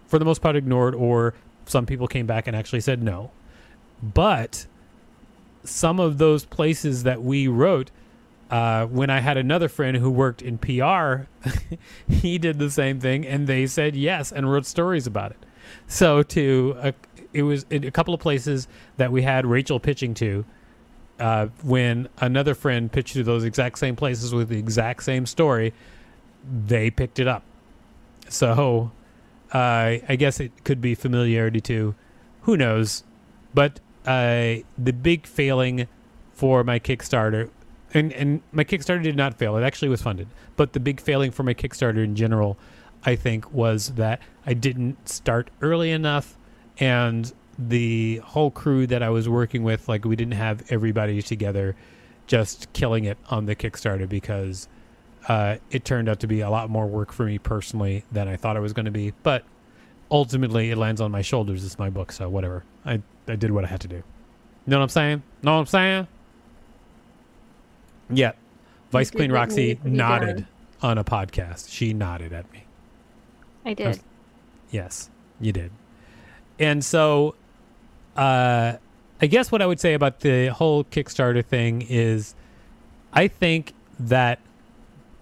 For 0.08 0.20
the 0.20 0.26
most 0.26 0.42
part 0.42 0.56
ignored, 0.56 0.96
or 0.96 1.34
some 1.66 1.86
people 1.86 2.08
came 2.08 2.26
back 2.26 2.48
and 2.48 2.56
actually 2.56 2.82
said 2.82 3.02
no. 3.02 3.32
But 4.02 4.66
some 5.64 6.00
of 6.00 6.18
those 6.18 6.46
places 6.46 7.04
that 7.04 7.24
we 7.24 7.48
wrote, 7.48 7.92
uh, 8.52 8.86
when 8.86 9.10
I 9.10 9.20
had 9.20 9.38
another 9.38 9.68
friend 9.68 9.98
who 9.98 10.12
worked 10.12 10.42
in 10.42 10.58
PR, 10.58 11.28
he 12.08 12.38
did 12.38 12.60
the 12.60 12.70
same 12.70 13.00
thing, 13.00 13.26
and 13.26 13.48
they 13.48 13.66
said 13.68 13.96
yes 13.96 14.32
and 14.32 14.52
wrote 14.52 14.66
stories 14.66 15.08
about 15.08 15.32
it. 15.32 15.38
So 15.88 16.24
to 16.24 16.76
uh, 16.80 16.92
it 17.34 17.44
was 17.44 17.66
a 17.70 17.92
couple 17.92 18.14
of 18.14 18.20
places 18.20 18.68
that 18.98 19.12
we 19.12 19.24
had 19.24 19.46
Rachel 19.46 19.80
pitching 19.80 20.14
to 20.16 20.46
uh, 21.20 21.48
when 21.64 22.10
another 22.20 22.54
friend 22.54 22.92
pitched 22.92 23.14
to 23.14 23.24
those 23.24 23.44
exact 23.44 23.78
same 23.80 23.96
places 23.96 24.34
with 24.34 24.50
the 24.50 24.58
exact 24.58 25.04
same 25.04 25.26
story, 25.26 25.74
they 26.68 26.90
picked 26.90 27.20
it 27.20 27.28
up. 27.28 27.44
So 28.30 28.92
uh, 29.54 29.98
I 30.08 30.16
guess 30.18 30.40
it 30.40 30.52
could 30.64 30.82
be 30.82 30.96
familiarity 30.96 31.62
too. 31.62 31.96
Who 32.42 32.58
knows? 32.58 33.04
But 33.54 33.80
uh, 34.06 34.58
the 34.78 34.94
big 34.94 35.26
failing 35.26 35.88
for 36.34 36.64
my 36.64 36.80
Kickstarter, 36.80 37.50
and, 37.94 38.12
and 38.14 38.42
my 38.52 38.64
Kickstarter 38.64 39.04
did 39.04 39.16
not 39.16 39.36
fail. 39.36 39.56
It 39.56 39.64
actually 39.64 39.90
was 39.90 40.02
funded. 40.02 40.28
But 40.58 40.74
the 40.74 40.80
big 40.80 41.00
failing 41.00 41.32
for 41.32 41.44
my 41.44 41.54
Kickstarter 41.54 42.04
in 42.04 42.16
general, 42.16 42.58
I 43.06 43.16
think, 43.16 43.52
was 43.54 43.90
that 43.96 44.22
I 44.46 44.54
didn't 44.54 45.08
start 45.08 45.50
early 45.62 45.92
enough 45.92 46.38
and 46.78 47.32
the 47.58 48.18
whole 48.18 48.52
crew 48.52 48.88
that 48.88 49.02
I 49.02 49.10
was 49.10 49.30
working 49.30 49.64
with, 49.64 49.88
like 49.88 50.06
we 50.06 50.16
didn't 50.16 50.34
have 50.34 50.64
everybody 50.70 51.22
together 51.22 51.76
just 52.28 52.72
killing 52.74 53.06
it 53.06 53.18
on 53.30 53.46
the 53.46 53.56
Kickstarter 53.56 54.08
because 54.10 54.68
uh, 55.28 55.58
it 55.72 55.86
turned 55.86 56.10
out 56.10 56.20
to 56.22 56.28
be 56.28 56.42
a 56.42 56.50
lot 56.50 56.70
more 56.70 56.88
work 56.88 57.12
for 57.12 57.26
me 57.26 57.38
personally 57.38 58.04
than 58.12 58.28
I 58.28 58.36
thought 58.36 58.58
it 58.58 58.62
was 58.62 58.74
going 58.74 58.86
to 58.86 58.92
be. 58.92 59.14
But 59.24 59.44
ultimately, 60.12 60.72
it 60.72 60.78
lands 60.78 61.02
on 61.02 61.12
my 61.12 61.22
shoulders. 61.22 61.64
It's 61.66 61.80
my 61.80 61.90
book, 61.90 62.12
so 62.12 62.30
whatever. 62.30 62.64
I 62.86 63.02
I 63.28 63.36
did 63.36 63.52
what 63.52 63.64
I 63.64 63.68
had 63.68 63.82
to 63.82 63.88
do. 63.88 63.96
You 63.98 64.04
know 64.68 64.78
what 64.78 64.84
I'm 64.84 64.90
saying? 64.90 65.24
Know 65.44 65.54
what 65.54 65.60
I'm 65.60 65.66
saying? 65.68 66.08
Yeah. 68.10 68.32
Vice 68.92 69.12
Queen 69.12 69.32
Roxy 69.32 69.80
nodded 69.84 70.38
done. 70.38 70.48
on 70.82 70.98
a 70.98 71.04
podcast. 71.04 71.70
She 71.70 71.94
nodded 71.94 72.34
at 72.34 72.52
me. 72.52 72.66
I 73.66 73.74
did. 73.74 73.86
I 73.86 73.90
was, 73.90 74.04
yes, 74.72 75.10
you 75.40 75.52
did. 75.52 75.72
And 76.60 76.84
so 76.86 77.36
uh, 78.16 78.78
I 79.22 79.28
guess 79.28 79.52
what 79.52 79.62
I 79.62 79.66
would 79.66 79.80
say 79.80 79.94
about 79.94 80.20
the 80.22 80.48
whole 80.48 80.84
Kickstarter 80.84 81.44
thing 81.44 81.86
is 81.88 82.36
I 83.14 83.28
think 83.28 83.74
that 84.00 84.40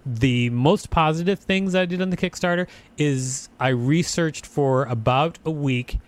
the 0.04 0.50
most 0.50 0.90
positive 0.90 1.38
things 1.38 1.74
I 1.74 1.86
did 1.86 2.02
on 2.02 2.10
the 2.10 2.16
Kickstarter 2.16 2.66
is 2.98 3.48
I 3.58 3.68
researched 3.68 4.44
for 4.44 4.84
about 4.84 5.38
a 5.44 5.50
week 5.50 5.98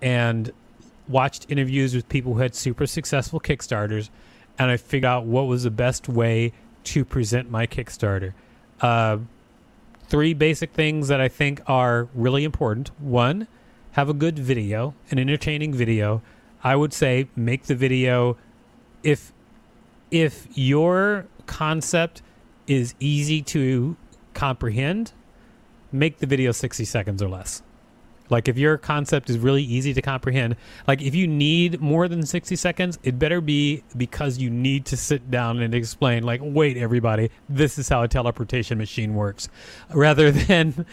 and 0.00 0.50
watched 1.08 1.46
interviews 1.48 1.94
with 1.94 2.08
people 2.08 2.34
who 2.34 2.40
had 2.40 2.54
super 2.54 2.86
successful 2.86 3.40
Kickstarters, 3.40 4.08
and 4.58 4.70
I 4.70 4.76
figured 4.76 5.04
out 5.04 5.26
what 5.26 5.42
was 5.42 5.64
the 5.64 5.70
best 5.70 6.08
way 6.08 6.52
to 6.84 7.04
present 7.04 7.50
my 7.50 7.66
Kickstarter. 7.66 8.32
Uh, 8.80 9.18
three 10.08 10.34
basic 10.34 10.72
things 10.72 11.08
that 11.08 11.20
I 11.20 11.28
think 11.28 11.60
are 11.66 12.08
really 12.14 12.44
important. 12.44 12.90
One, 13.00 13.46
have 13.94 14.08
a 14.08 14.14
good 14.14 14.38
video, 14.38 14.92
an 15.10 15.18
entertaining 15.18 15.72
video. 15.72 16.20
I 16.62 16.74
would 16.76 16.92
say 16.92 17.28
make 17.36 17.64
the 17.64 17.74
video 17.74 18.36
if 19.02 19.32
if 20.10 20.46
your 20.54 21.26
concept 21.46 22.22
is 22.66 22.94
easy 22.98 23.40
to 23.42 23.96
comprehend, 24.32 25.12
make 25.92 26.18
the 26.18 26.26
video 26.26 26.50
60 26.50 26.84
seconds 26.84 27.22
or 27.22 27.28
less. 27.28 27.62
Like 28.30 28.48
if 28.48 28.56
your 28.56 28.78
concept 28.78 29.28
is 29.28 29.38
really 29.38 29.62
easy 29.62 29.92
to 29.94 30.02
comprehend, 30.02 30.56
like 30.88 31.02
if 31.02 31.14
you 31.14 31.26
need 31.26 31.80
more 31.80 32.08
than 32.08 32.24
60 32.24 32.56
seconds, 32.56 32.98
it 33.02 33.18
better 33.18 33.40
be 33.40 33.84
because 33.96 34.38
you 34.38 34.48
need 34.50 34.86
to 34.86 34.96
sit 34.96 35.30
down 35.30 35.60
and 35.60 35.74
explain 35.74 36.22
like, 36.22 36.40
"Wait 36.42 36.76
everybody, 36.76 37.30
this 37.48 37.78
is 37.78 37.88
how 37.88 38.02
a 38.02 38.08
teleportation 38.08 38.78
machine 38.78 39.14
works." 39.14 39.48
Rather 39.92 40.30
than 40.46 40.86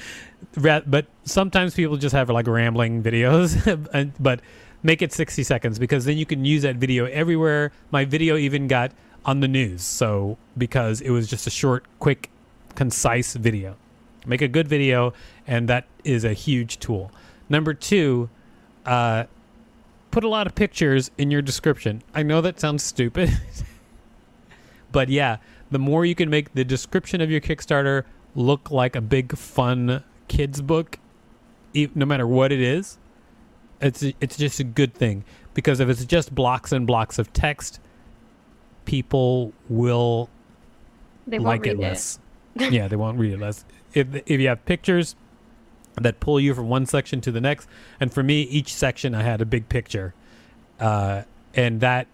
but 0.54 1.06
sometimes 1.24 1.74
people 1.74 1.98
just 1.98 2.14
have 2.14 2.30
like 2.30 2.48
rambling 2.48 3.04
videos, 3.04 4.12
but 4.20 4.42
make 4.84 5.02
it 5.02 5.14
60 5.14 5.44
seconds 5.44 5.80
because 5.80 6.06
then 6.06 6.18
you 6.18 6.26
can 6.26 6.46
use 6.46 6.64
that 6.64 6.76
video 6.76 7.06
everywhere. 7.06 7.72
My 7.92 8.06
video 8.06 8.38
even 8.38 8.68
got 8.68 8.92
on 9.26 9.40
the 9.40 9.48
news. 9.48 9.84
So 9.84 10.38
because 10.58 11.02
it 11.02 11.12
was 11.12 11.30
just 11.30 11.48
a 11.48 11.50
short, 11.50 11.86
quick, 12.00 12.30
concise 12.76 13.34
video. 13.36 13.76
Make 14.26 14.42
a 14.42 14.48
good 14.48 14.68
video 14.68 15.14
and 15.48 15.68
that 15.70 15.86
is 16.04 16.24
a 16.24 16.34
huge 16.34 16.80
tool. 16.80 17.12
Number 17.50 17.74
two, 17.74 18.30
uh, 18.86 19.26
put 20.12 20.24
a 20.24 20.28
lot 20.28 20.48
of 20.48 20.56
pictures 20.56 21.12
in 21.18 21.32
your 21.32 21.42
description. 21.42 22.04
I 22.14 22.24
know 22.24 22.42
that 22.42 22.60
sounds 22.60 22.84
stupid, 22.84 23.30
but 24.92 25.10
yeah, 25.10 25.38
the 25.70 25.80
more 25.80 26.06
you 26.06 26.16
can 26.16 26.30
make 26.30 26.54
the 26.54 26.64
description 26.64 27.22
of 27.22 27.32
your 27.32 27.42
Kickstarter 27.42 28.04
look 28.36 28.72
like 28.72 28.96
a 28.96 29.02
big 29.02 29.38
fun 29.38 30.04
kids 30.32 30.62
book, 30.62 30.98
no 31.74 32.06
matter 32.06 32.26
what 32.26 32.54
it 32.54 32.62
is, 32.62 32.98
it's 33.82 34.02
it's 34.22 34.38
just 34.38 34.60
a 34.62 34.64
good 34.64 34.94
thing 34.94 35.26
because 35.54 35.82
if 35.82 35.90
it's 35.90 36.06
just 36.06 36.34
blocks 36.34 36.72
and 36.72 36.88
blocks 36.88 37.20
of 37.20 37.34
text, 37.34 37.82
people 38.86 39.52
will 39.68 40.30
They 41.28 41.38
won't 41.38 41.48
like 41.48 41.64
read 41.64 41.74
it 41.74 41.80
less. 41.80 42.20
yeah, 42.56 42.88
they 42.88 42.96
won't 42.96 43.20
read 43.20 43.34
it 43.34 43.40
less. 43.40 43.66
If 43.94 44.08
if 44.26 44.40
you 44.40 44.48
have 44.48 44.64
pictures 44.66 45.16
that 46.00 46.22
pull 46.22 46.40
you 46.40 46.54
from 46.54 46.70
one 46.70 46.86
section 46.86 47.20
to 47.22 47.32
the 47.32 47.42
next, 47.42 47.68
and 48.00 48.14
for 48.14 48.24
me, 48.24 48.44
each 48.44 48.74
section 48.74 49.14
I 49.14 49.24
had 49.24 49.42
a 49.42 49.46
big 49.46 49.68
picture, 49.68 50.14
uh, 50.80 51.24
and 51.54 51.82
that 51.82 52.08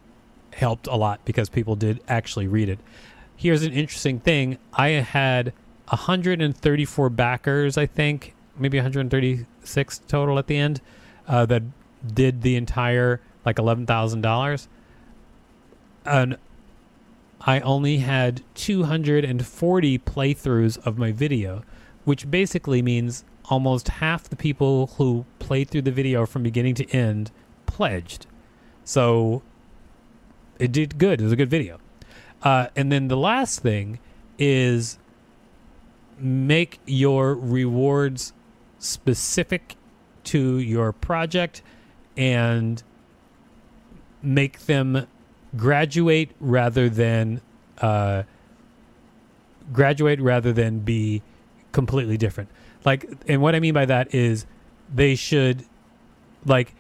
helped 0.53 0.87
a 0.87 0.95
lot 0.95 1.23
because 1.23 1.49
people 1.49 1.75
did 1.75 2.01
actually 2.07 2.47
read 2.47 2.67
it. 2.67 2.79
Here's 3.35 3.61
an 3.61 3.73
interesting 3.73 4.19
thing: 4.19 4.57
I 4.73 4.87
had 4.89 5.53
134 5.89 7.09
backers, 7.09 7.77
I 7.77 7.85
think, 7.85 8.33
maybe 8.57 8.77
136 8.77 10.01
total 10.07 10.39
at 10.39 10.47
the 10.47 10.57
end, 10.57 10.81
uh, 11.27 11.45
that 11.45 11.63
did 12.13 12.41
the 12.41 12.55
entire 12.55 13.21
like 13.45 13.59
eleven 13.59 13.85
thousand 13.85 14.21
dollars, 14.21 14.67
and 16.05 16.37
I 17.41 17.59
only 17.61 17.97
had 17.97 18.41
240 18.55 19.99
playthroughs 19.99 20.77
of 20.85 20.97
my 20.97 21.11
video, 21.11 21.63
which 22.03 22.29
basically 22.29 22.81
means 22.81 23.23
almost 23.45 23.87
half 23.87 24.27
the 24.27 24.35
people 24.35 24.87
who 24.97 25.25
played 25.39 25.69
through 25.69 25.83
the 25.83 25.91
video 25.91 26.25
from 26.25 26.43
beginning 26.43 26.75
to 26.75 26.89
end 26.91 27.31
pledged. 27.65 28.25
So 28.83 29.43
it 30.59 30.71
did 30.71 30.97
good. 30.97 31.21
It 31.21 31.23
was 31.23 31.33
a 31.33 31.37
good 31.37 31.49
video. 31.49 31.79
Uh, 32.43 32.67
and 32.75 32.91
then 32.91 33.07
the 33.07 33.17
last 33.17 33.59
thing 33.61 33.99
is 34.37 34.97
make 36.19 36.79
your 36.85 37.35
rewards 37.35 38.33
specific 38.79 39.75
to 40.23 40.57
your 40.57 40.91
project 40.91 41.61
and 42.15 42.83
make 44.21 44.65
them 44.65 45.07
graduate 45.55 46.31
rather 46.39 46.89
than 46.89 47.41
uh, 47.81 48.23
graduate 49.71 50.19
rather 50.19 50.51
than 50.51 50.79
be 50.79 51.21
completely 51.71 52.17
different. 52.17 52.49
Like, 52.85 53.05
and 53.27 53.41
what 53.41 53.55
I 53.55 53.59
mean 53.59 53.73
by 53.73 53.85
that 53.85 54.13
is 54.13 54.45
they 54.93 55.15
should 55.15 55.65
like 56.45 56.73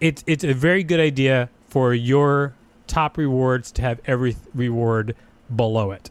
it's 0.00 0.24
it's 0.26 0.44
a 0.44 0.52
very 0.52 0.82
good 0.82 1.00
idea 1.00 1.48
for 1.68 1.94
your 1.94 2.54
top 2.86 3.16
rewards 3.16 3.70
to 3.72 3.82
have 3.82 4.00
every 4.04 4.32
th- 4.34 4.44
reward 4.54 5.14
below 5.54 5.92
it. 5.92 6.10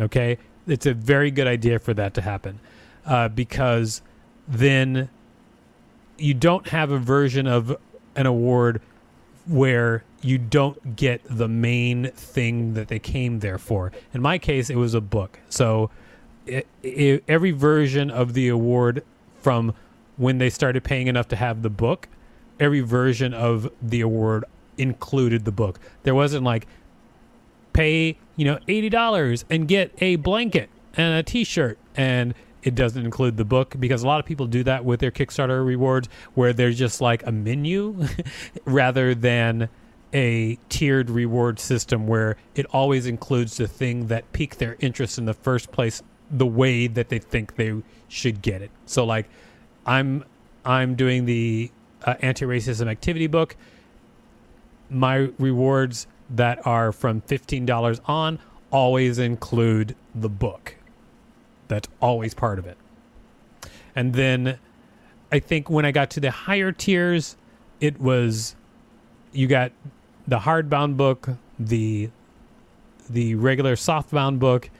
Okay, 0.00 0.38
it's 0.70 0.86
a 0.86 0.94
very 0.94 1.30
good 1.30 1.46
idea 1.46 1.78
for 1.78 1.94
that 1.94 2.14
to 2.14 2.22
happen 2.22 2.60
uh, 3.06 3.28
because 3.28 4.02
then 4.46 5.08
you 6.18 6.34
don't 6.34 6.68
have 6.68 6.90
a 6.90 6.98
version 6.98 7.46
of 7.46 7.76
an 8.16 8.26
award 8.26 8.80
where 9.46 10.04
you 10.22 10.38
don't 10.38 10.96
get 10.96 11.22
the 11.24 11.48
main 11.48 12.10
thing 12.12 12.74
that 12.74 12.88
they 12.88 12.98
came 12.98 13.40
there 13.40 13.58
for. 13.58 13.90
In 14.12 14.20
my 14.20 14.38
case, 14.38 14.68
it 14.70 14.76
was 14.76 14.94
a 14.94 15.00
book. 15.00 15.38
So 15.48 15.90
it, 16.46 16.66
it, 16.82 17.24
every 17.26 17.50
version 17.52 18.10
of 18.10 18.34
the 18.34 18.48
award 18.48 19.02
from 19.40 19.74
when 20.16 20.38
they 20.38 20.50
started 20.50 20.84
paying 20.84 21.06
enough 21.06 21.28
to 21.28 21.36
have 21.36 21.62
the 21.62 21.70
book, 21.70 22.08
every 22.58 22.80
version 22.80 23.32
of 23.32 23.70
the 23.80 24.02
award 24.02 24.44
included 24.76 25.44
the 25.44 25.52
book. 25.52 25.80
There 26.02 26.14
wasn't 26.14 26.44
like 26.44 26.66
pay, 27.72 28.18
you 28.40 28.46
know, 28.46 28.58
$80 28.66 29.44
and 29.50 29.68
get 29.68 29.92
a 29.98 30.16
blanket 30.16 30.70
and 30.94 31.14
a 31.14 31.22
t-shirt 31.22 31.76
and 31.94 32.32
it 32.62 32.74
doesn't 32.74 33.04
include 33.04 33.36
the 33.36 33.44
book 33.44 33.76
because 33.78 34.02
a 34.02 34.06
lot 34.06 34.18
of 34.18 34.24
people 34.24 34.46
do 34.46 34.64
that 34.64 34.82
with 34.82 35.00
their 35.00 35.10
Kickstarter 35.10 35.62
rewards 35.62 36.08
where 36.32 36.54
there's 36.54 36.78
just 36.78 37.02
like 37.02 37.22
a 37.26 37.32
menu 37.32 38.06
rather 38.64 39.14
than 39.14 39.68
a 40.14 40.56
tiered 40.70 41.10
reward 41.10 41.58
system 41.60 42.06
where 42.06 42.38
it 42.54 42.64
always 42.70 43.04
includes 43.04 43.58
the 43.58 43.68
thing 43.68 44.06
that 44.06 44.32
piqued 44.32 44.58
their 44.58 44.74
interest 44.80 45.18
in 45.18 45.26
the 45.26 45.34
first 45.34 45.70
place 45.70 46.02
the 46.30 46.46
way 46.46 46.86
that 46.86 47.10
they 47.10 47.18
think 47.18 47.56
they 47.56 47.74
should 48.08 48.40
get 48.40 48.62
it. 48.62 48.70
So 48.86 49.04
like 49.04 49.28
I'm 49.84 50.24
I'm 50.64 50.94
doing 50.94 51.26
the 51.26 51.70
uh, 52.06 52.14
anti-racism 52.20 52.90
activity 52.90 53.26
book. 53.26 53.54
My 54.88 55.28
rewards 55.38 56.06
that 56.30 56.64
are 56.66 56.92
from 56.92 57.20
$15 57.22 58.00
on 58.06 58.38
always 58.70 59.18
include 59.18 59.96
the 60.14 60.28
book. 60.28 60.76
That's 61.68 61.88
always 62.00 62.34
part 62.34 62.58
of 62.58 62.66
it. 62.66 62.76
And 63.94 64.14
then 64.14 64.58
I 65.32 65.38
think 65.38 65.68
when 65.68 65.84
I 65.84 65.92
got 65.92 66.10
to 66.10 66.20
the 66.20 66.30
higher 66.30 66.72
tiers, 66.72 67.36
it 67.80 68.00
was 68.00 68.54
you 69.32 69.46
got 69.46 69.72
the 70.26 70.38
hardbound 70.40 70.96
book, 70.96 71.28
the 71.58 72.10
the 73.08 73.34
regular 73.34 73.74
softbound 73.74 74.38
book, 74.38 74.70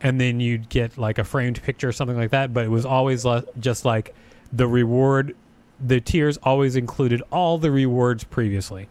and 0.00 0.20
then 0.20 0.40
you'd 0.40 0.68
get 0.68 0.96
like 0.96 1.18
a 1.18 1.24
framed 1.24 1.62
picture 1.62 1.88
or 1.88 1.92
something 1.92 2.16
like 2.16 2.30
that. 2.30 2.52
But 2.52 2.64
it 2.64 2.70
was 2.70 2.86
always 2.86 3.24
le- 3.24 3.44
just 3.58 3.84
like 3.84 4.14
the 4.52 4.66
reward. 4.66 5.36
The 5.80 6.00
tiers 6.00 6.38
always 6.42 6.76
included 6.76 7.22
all 7.30 7.58
the 7.58 7.70
rewards 7.70 8.24
previously. 8.24 8.88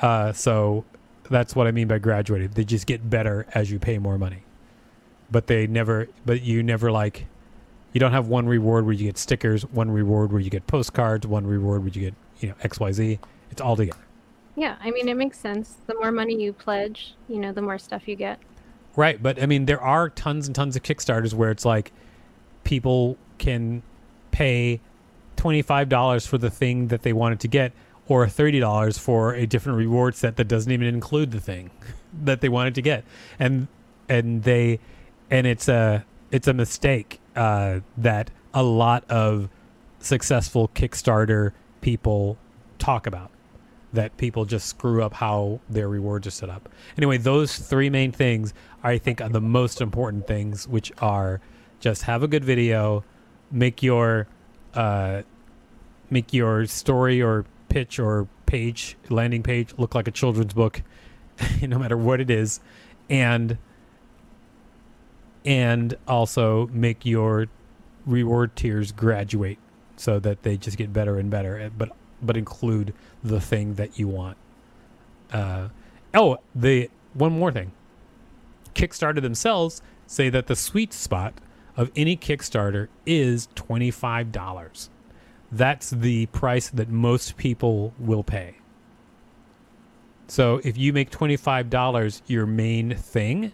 Uh, 0.00 0.32
so 0.32 0.84
that's 1.28 1.54
what 1.54 1.66
I 1.66 1.70
mean 1.70 1.88
by 1.88 1.98
graduated. 1.98 2.54
They 2.54 2.64
just 2.64 2.86
get 2.86 3.08
better 3.08 3.46
as 3.54 3.70
you 3.70 3.78
pay 3.78 3.98
more 3.98 4.18
money. 4.18 4.42
But 5.30 5.46
they 5.46 5.66
never, 5.66 6.08
but 6.26 6.42
you 6.42 6.62
never 6.62 6.90
like, 6.90 7.26
you 7.92 8.00
don't 8.00 8.12
have 8.12 8.28
one 8.28 8.46
reward 8.46 8.84
where 8.84 8.94
you 8.94 9.06
get 9.06 9.18
stickers, 9.18 9.62
one 9.62 9.90
reward 9.90 10.32
where 10.32 10.40
you 10.40 10.50
get 10.50 10.66
postcards, 10.66 11.26
one 11.26 11.46
reward 11.46 11.82
where 11.82 11.92
you 11.92 12.00
get, 12.00 12.14
you 12.40 12.48
know, 12.48 12.54
XYZ. 12.62 13.18
It's 13.50 13.60
all 13.60 13.76
together. 13.76 13.98
Yeah, 14.56 14.76
I 14.80 14.90
mean, 14.90 15.08
it 15.08 15.16
makes 15.16 15.38
sense. 15.38 15.76
The 15.86 15.94
more 15.94 16.10
money 16.10 16.40
you 16.40 16.52
pledge, 16.52 17.14
you 17.28 17.38
know, 17.38 17.52
the 17.52 17.62
more 17.62 17.78
stuff 17.78 18.08
you 18.08 18.16
get. 18.16 18.40
Right. 18.96 19.22
But 19.22 19.40
I 19.40 19.46
mean, 19.46 19.66
there 19.66 19.80
are 19.80 20.10
tons 20.10 20.46
and 20.46 20.54
tons 20.54 20.76
of 20.76 20.82
Kickstarters 20.82 21.32
where 21.32 21.50
it's 21.50 21.64
like 21.64 21.92
people 22.64 23.16
can 23.38 23.82
pay 24.32 24.80
$25 25.36 26.26
for 26.26 26.38
the 26.38 26.50
thing 26.50 26.88
that 26.88 27.02
they 27.02 27.12
wanted 27.12 27.40
to 27.40 27.48
get 27.48 27.72
or 28.10 28.26
$30 28.26 28.98
for 28.98 29.34
a 29.34 29.46
different 29.46 29.78
reward 29.78 30.16
set 30.16 30.34
that 30.34 30.48
doesn't 30.48 30.72
even 30.72 30.88
include 30.88 31.30
the 31.30 31.38
thing 31.38 31.70
that 32.24 32.40
they 32.40 32.48
wanted 32.48 32.74
to 32.74 32.82
get. 32.82 33.04
And, 33.38 33.68
and 34.08 34.42
they, 34.42 34.80
and 35.30 35.46
it's 35.46 35.68
a, 35.68 36.04
it's 36.32 36.48
a 36.48 36.52
mistake 36.52 37.20
uh, 37.36 37.80
that 37.96 38.32
a 38.52 38.64
lot 38.64 39.08
of 39.08 39.48
successful 40.00 40.66
Kickstarter 40.74 41.52
people 41.82 42.36
talk 42.78 43.06
about 43.06 43.30
that 43.92 44.16
people 44.16 44.44
just 44.44 44.66
screw 44.66 45.04
up 45.04 45.14
how 45.14 45.60
their 45.68 45.88
rewards 45.88 46.26
are 46.26 46.32
set 46.32 46.50
up. 46.50 46.68
Anyway, 46.96 47.16
those 47.16 47.56
three 47.56 47.90
main 47.90 48.10
things 48.10 48.52
I 48.82 48.98
think 48.98 49.20
are 49.20 49.28
the 49.28 49.40
most 49.40 49.80
important 49.80 50.26
things, 50.26 50.66
which 50.66 50.90
are 50.98 51.40
just 51.78 52.02
have 52.02 52.24
a 52.24 52.28
good 52.28 52.44
video, 52.44 53.04
make 53.52 53.82
your 53.82 54.26
uh, 54.74 55.22
make 56.08 56.32
your 56.32 56.66
story 56.66 57.22
or 57.22 57.44
pitch 57.70 57.98
or 57.98 58.28
page 58.44 58.98
landing 59.08 59.42
page 59.42 59.72
look 59.78 59.94
like 59.94 60.06
a 60.06 60.10
children's 60.10 60.52
book, 60.52 60.82
no 61.62 61.78
matter 61.78 61.96
what 61.96 62.20
it 62.20 62.30
is, 62.30 62.60
and 63.08 63.56
and 65.46 65.96
also 66.06 66.66
make 66.66 67.06
your 67.06 67.46
reward 68.04 68.54
tiers 68.54 68.92
graduate 68.92 69.58
so 69.96 70.18
that 70.18 70.42
they 70.42 70.56
just 70.56 70.76
get 70.76 70.92
better 70.92 71.18
and 71.18 71.30
better, 71.30 71.70
but 71.76 71.90
but 72.20 72.36
include 72.36 72.92
the 73.24 73.40
thing 73.40 73.74
that 73.74 73.98
you 73.98 74.08
want. 74.08 74.36
Uh, 75.32 75.68
oh, 76.14 76.38
the 76.54 76.90
one 77.14 77.32
more 77.32 77.52
thing. 77.52 77.72
Kickstarter 78.74 79.22
themselves 79.22 79.82
say 80.06 80.28
that 80.28 80.46
the 80.46 80.56
sweet 80.56 80.92
spot 80.92 81.34
of 81.76 81.90
any 81.96 82.16
Kickstarter 82.16 82.88
is 83.06 83.48
$25. 83.54 84.88
That's 85.52 85.90
the 85.90 86.26
price 86.26 86.68
that 86.70 86.88
most 86.88 87.36
people 87.36 87.92
will 87.98 88.22
pay. 88.22 88.56
So 90.28 90.60
if 90.62 90.78
you 90.78 90.92
make 90.92 91.10
$25 91.10 92.22
your 92.28 92.46
main 92.46 92.94
thing, 92.94 93.52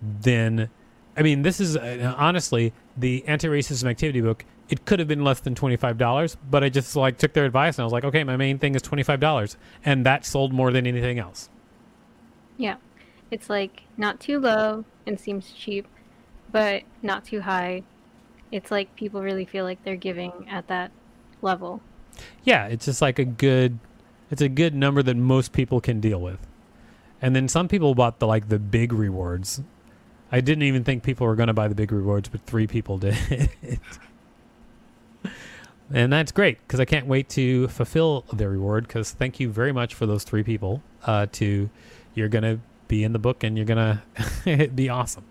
then 0.00 0.70
I 1.16 1.22
mean, 1.22 1.42
this 1.42 1.60
is 1.60 1.76
uh, 1.76 2.14
honestly 2.16 2.72
the 2.96 3.24
anti-racism 3.26 3.88
activity 3.88 4.20
book. 4.20 4.44
It 4.68 4.86
could 4.86 4.98
have 4.98 5.08
been 5.08 5.24
less 5.24 5.40
than 5.40 5.54
twenty-five 5.54 5.98
dollars, 5.98 6.36
but 6.50 6.64
I 6.64 6.70
just 6.70 6.96
like 6.96 7.18
took 7.18 7.34
their 7.34 7.44
advice 7.44 7.76
and 7.76 7.82
I 7.82 7.84
was 7.84 7.92
like, 7.92 8.04
okay, 8.04 8.24
my 8.24 8.36
main 8.36 8.58
thing 8.58 8.74
is 8.74 8.80
twenty-five 8.80 9.20
dollars, 9.20 9.56
and 9.84 10.06
that 10.06 10.24
sold 10.24 10.52
more 10.52 10.72
than 10.72 10.86
anything 10.86 11.18
else. 11.18 11.50
Yeah, 12.56 12.76
it's 13.30 13.50
like 13.50 13.82
not 13.98 14.20
too 14.20 14.38
low 14.38 14.84
and 15.06 15.20
seems 15.20 15.52
cheap, 15.52 15.86
but 16.50 16.84
not 17.02 17.24
too 17.24 17.42
high. 17.42 17.82
It's 18.50 18.70
like 18.70 18.94
people 18.96 19.20
really 19.20 19.44
feel 19.44 19.64
like 19.64 19.82
they're 19.84 19.96
giving 19.96 20.32
at 20.48 20.68
that 20.68 20.90
level. 21.42 21.80
Yeah, 22.44 22.66
it's 22.66 22.84
just 22.84 23.02
like 23.02 23.18
a 23.18 23.24
good, 23.24 23.78
it's 24.30 24.42
a 24.42 24.48
good 24.48 24.74
number 24.74 25.02
that 25.02 25.16
most 25.16 25.52
people 25.52 25.80
can 25.80 26.00
deal 26.00 26.20
with. 26.20 26.38
And 27.20 27.36
then 27.36 27.48
some 27.48 27.68
people 27.68 27.94
bought 27.94 28.18
the 28.18 28.26
like 28.26 28.48
the 28.48 28.58
big 28.58 28.92
rewards. 28.92 29.62
I 30.32 30.40
didn't 30.40 30.64
even 30.64 30.82
think 30.82 31.02
people 31.02 31.26
were 31.26 31.36
going 31.36 31.48
to 31.48 31.52
buy 31.52 31.68
the 31.68 31.74
big 31.74 31.92
rewards, 31.92 32.28
but 32.28 32.40
three 32.46 32.66
people 32.66 32.98
did. 32.98 33.50
and 35.92 36.12
that's 36.12 36.32
great 36.32 36.58
because 36.66 36.80
I 36.80 36.84
can't 36.84 37.06
wait 37.06 37.28
to 37.30 37.68
fulfill 37.68 38.24
their 38.32 38.50
reward. 38.50 38.88
Because 38.88 39.12
thank 39.12 39.38
you 39.38 39.50
very 39.50 39.72
much 39.72 39.94
for 39.94 40.06
those 40.06 40.24
three 40.24 40.42
people. 40.42 40.82
Uh, 41.04 41.26
to 41.32 41.70
you're 42.14 42.28
going 42.28 42.44
to 42.44 42.60
be 42.88 43.04
in 43.04 43.12
the 43.12 43.18
book 43.18 43.44
and 43.44 43.56
you're 43.56 43.66
going 43.66 44.00
to 44.44 44.68
be 44.68 44.88
awesome. 44.88 45.24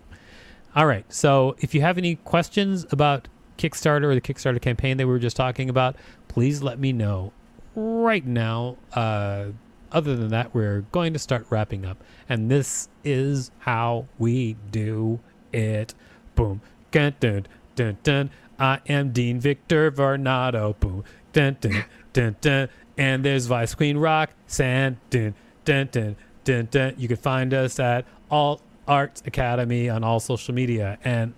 All 0.76 0.86
right. 0.86 1.12
So 1.12 1.56
if 1.60 1.76
you 1.76 1.82
have 1.82 1.98
any 1.98 2.16
questions 2.16 2.86
about 2.92 3.28
Kickstarter 3.62 4.06
or 4.06 4.16
the 4.16 4.22
Kickstarter 4.22 4.62
campaign 4.62 4.98
that 4.98 5.06
we 5.06 5.14
were 5.14 5.20
just 5.20 5.36
talking 5.36 5.70
about, 5.70 5.96
please 6.28 6.64
let 6.64 6.80
me 6.80 6.92
know 6.92 7.32
right 7.76 8.26
now. 8.26 8.78
Uh, 8.94 9.48
other 9.92 10.16
than 10.16 10.30
that, 10.30 10.56
we're 10.56 10.82
going 10.92 11.14
to 11.14 11.20
start 11.20 11.46
wrapping 11.50 11.86
up. 11.86 12.04
And 12.28 12.50
this 12.50 12.90
is 13.04 13.52
how 13.60 14.08
we 14.18 14.56
do 14.72 15.20
it. 15.54 15.94
Boom. 16.36 16.62
Dun, 16.92 17.16
dun, 17.20 17.46
dun, 17.76 17.98
dun. 18.04 18.32
I 18.58 18.80
am 18.88 19.12
Dean 19.12 19.40
Victor 19.40 19.92
Varnado. 19.92 20.80
Boom. 20.80 21.04
Dun, 21.34 21.58
dun, 21.60 21.86
dun, 22.14 22.36
dun. 22.42 22.70
And 22.98 23.24
there's 23.24 23.46
Vice 23.46 23.76
Queen 23.76 23.98
Roxanne. 23.98 25.00
Dun, 25.10 25.36
dun, 25.66 25.90
dun, 25.92 26.16
dun, 26.46 26.68
dun. 26.72 26.96
You 26.98 27.08
can 27.08 27.18
find 27.18 27.54
us 27.54 27.80
at 27.80 28.06
Alt 28.30 28.62
Arts 28.88 29.22
Academy 29.26 29.90
on 29.90 30.04
all 30.04 30.20
social 30.20 30.54
media 30.54 30.98
and 31.04 31.34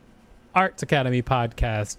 Arts 0.56 0.84
Academy 0.84 1.22
Podcast 1.22 1.98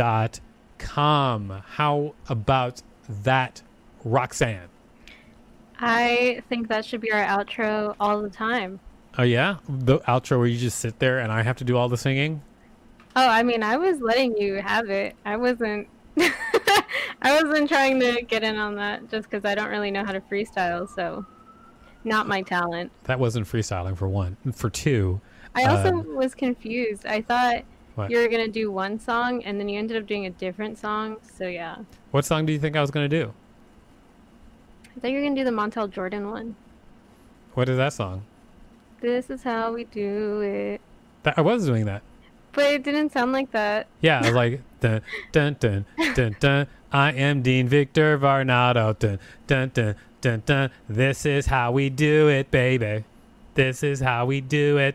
dot 0.00 0.40
com. 0.78 1.62
How 1.72 2.14
about 2.26 2.80
that, 3.22 3.60
Roxanne? 4.02 4.70
I 5.78 6.42
think 6.48 6.68
that 6.68 6.86
should 6.86 7.02
be 7.02 7.12
our 7.12 7.22
outro 7.22 7.94
all 8.00 8.22
the 8.22 8.30
time. 8.30 8.80
Oh 9.18 9.24
yeah, 9.24 9.56
the 9.68 9.98
outro 9.98 10.38
where 10.38 10.46
you 10.46 10.56
just 10.56 10.78
sit 10.78 11.00
there 11.00 11.18
and 11.18 11.30
I 11.30 11.42
have 11.42 11.58
to 11.58 11.64
do 11.64 11.76
all 11.76 11.90
the 11.90 11.98
singing. 11.98 12.40
Oh, 13.14 13.28
I 13.28 13.42
mean, 13.42 13.62
I 13.62 13.76
was 13.76 14.00
letting 14.00 14.38
you 14.38 14.54
have 14.62 14.88
it. 14.88 15.16
I 15.26 15.36
wasn't. 15.36 15.86
I 16.16 17.42
wasn't 17.42 17.68
trying 17.68 18.00
to 18.00 18.22
get 18.22 18.42
in 18.42 18.56
on 18.56 18.76
that 18.76 19.10
just 19.10 19.28
because 19.28 19.44
I 19.44 19.54
don't 19.54 19.68
really 19.68 19.90
know 19.90 20.02
how 20.02 20.12
to 20.12 20.22
freestyle. 20.22 20.88
So, 20.88 21.26
not 22.04 22.26
my 22.26 22.40
talent. 22.40 22.90
That 23.04 23.20
wasn't 23.20 23.46
freestyling 23.46 23.98
for 23.98 24.08
one. 24.08 24.38
For 24.54 24.70
two, 24.70 25.20
I 25.54 25.64
also 25.64 25.98
uh, 25.98 26.02
was 26.04 26.34
confused. 26.34 27.04
I 27.04 27.20
thought 27.20 27.64
What? 28.00 28.10
you 28.10 28.18
were 28.18 28.28
gonna 28.28 28.48
do 28.48 28.72
one 28.72 28.98
song 28.98 29.44
and 29.44 29.60
then 29.60 29.68
you 29.68 29.78
ended 29.78 29.96
up 29.96 30.06
doing 30.06 30.24
a 30.24 30.30
different 30.30 30.78
song. 30.78 31.18
So 31.36 31.46
yeah, 31.46 31.76
what 32.12 32.24
song 32.24 32.46
do 32.46 32.52
you 32.52 32.58
think 32.58 32.76
I 32.76 32.80
was 32.80 32.90
gonna 32.90 33.08
do? 33.08 33.32
I 34.96 35.00
thought 35.00 35.10
you 35.10 35.18
were 35.18 35.24
gonna 35.24 35.36
do 35.36 35.44
the 35.44 35.50
Montel 35.50 35.90
Jordan 35.90 36.30
one. 36.30 36.56
What 37.54 37.68
is 37.68 37.76
that 37.76 37.92
song? 37.92 38.22
This 39.00 39.28
is 39.28 39.42
how 39.42 39.72
we 39.72 39.84
do 39.84 40.40
it. 40.40 40.80
That, 41.24 41.38
I 41.38 41.42
was 41.42 41.66
doing 41.66 41.84
that. 41.86 42.02
But 42.52 42.64
it 42.64 42.82
didn't 42.82 43.12
sound 43.12 43.32
like 43.32 43.50
that. 43.52 43.86
Yeah, 44.00 44.20
I 44.20 44.26
was 44.26 44.34
like 44.34 44.62
dun 44.80 45.02
dun 45.32 45.56
dun 45.58 45.84
dun 46.14 46.36
dun. 46.40 46.66
I 46.92 47.12
am 47.12 47.42
Dean 47.42 47.68
Victor 47.68 48.18
Varnado. 48.18 48.98
Dun 48.98 49.18
dun 49.46 49.70
dun 49.74 49.94
dun 50.20 50.42
dun. 50.46 50.70
This 50.88 51.26
is 51.26 51.46
how 51.46 51.70
we 51.72 51.90
do 51.90 52.28
it, 52.28 52.50
baby. 52.50 53.04
This 53.54 53.82
is 53.82 54.00
how 54.00 54.26
we 54.26 54.40
do 54.40 54.78
it. 54.78 54.94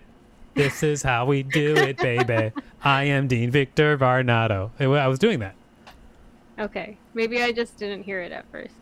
This 0.56 0.84
is 0.84 1.04
how 1.04 1.26
we 1.26 1.44
do 1.44 1.76
it, 1.76 1.98
baby. 1.98 2.54
I 2.82 3.04
am 3.04 3.28
Dean 3.28 3.52
Victor 3.52 3.98
Varnado. 3.98 4.72
I 4.80 4.86
I 4.86 5.08
was 5.08 5.20
doing 5.20 5.40
that. 5.40 5.54
Okay, 6.58 6.98
maybe 7.14 7.44
I 7.44 7.52
just 7.52 7.78
didn't 7.78 8.04
hear 8.04 8.22
it 8.22 8.32
at 8.32 8.50
first. 8.52 8.74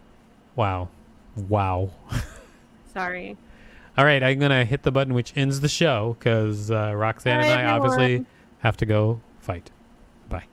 Wow, 0.55 0.89
wow. 1.35 1.89
Sorry. 2.93 3.35
All 3.97 4.05
right, 4.05 4.21
I'm 4.21 4.37
gonna 4.37 4.65
hit 4.65 4.83
the 4.83 4.91
button 4.91 5.15
which 5.15 5.33
ends 5.35 5.61
the 5.61 5.67
show 5.67 6.15
because 6.19 6.69
uh, 6.69 6.93
Roxanne 6.95 7.39
and 7.43 7.51
I 7.51 7.65
obviously 7.65 8.25
have 8.59 8.77
to 8.77 8.85
go 8.85 9.21
fight. 9.39 9.71
Bye. 10.29 10.45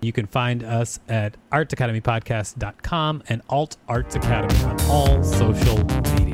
You 0.00 0.12
can 0.12 0.26
find 0.26 0.64
us 0.64 0.98
at 1.08 1.36
artsacademypodcast.com 1.52 3.22
and 3.28 3.42
Alt 3.48 3.76
Arts 3.86 4.16
Academy 4.16 4.60
on 4.64 4.80
all 4.90 5.22
social 5.22 5.78
media. 6.18 6.33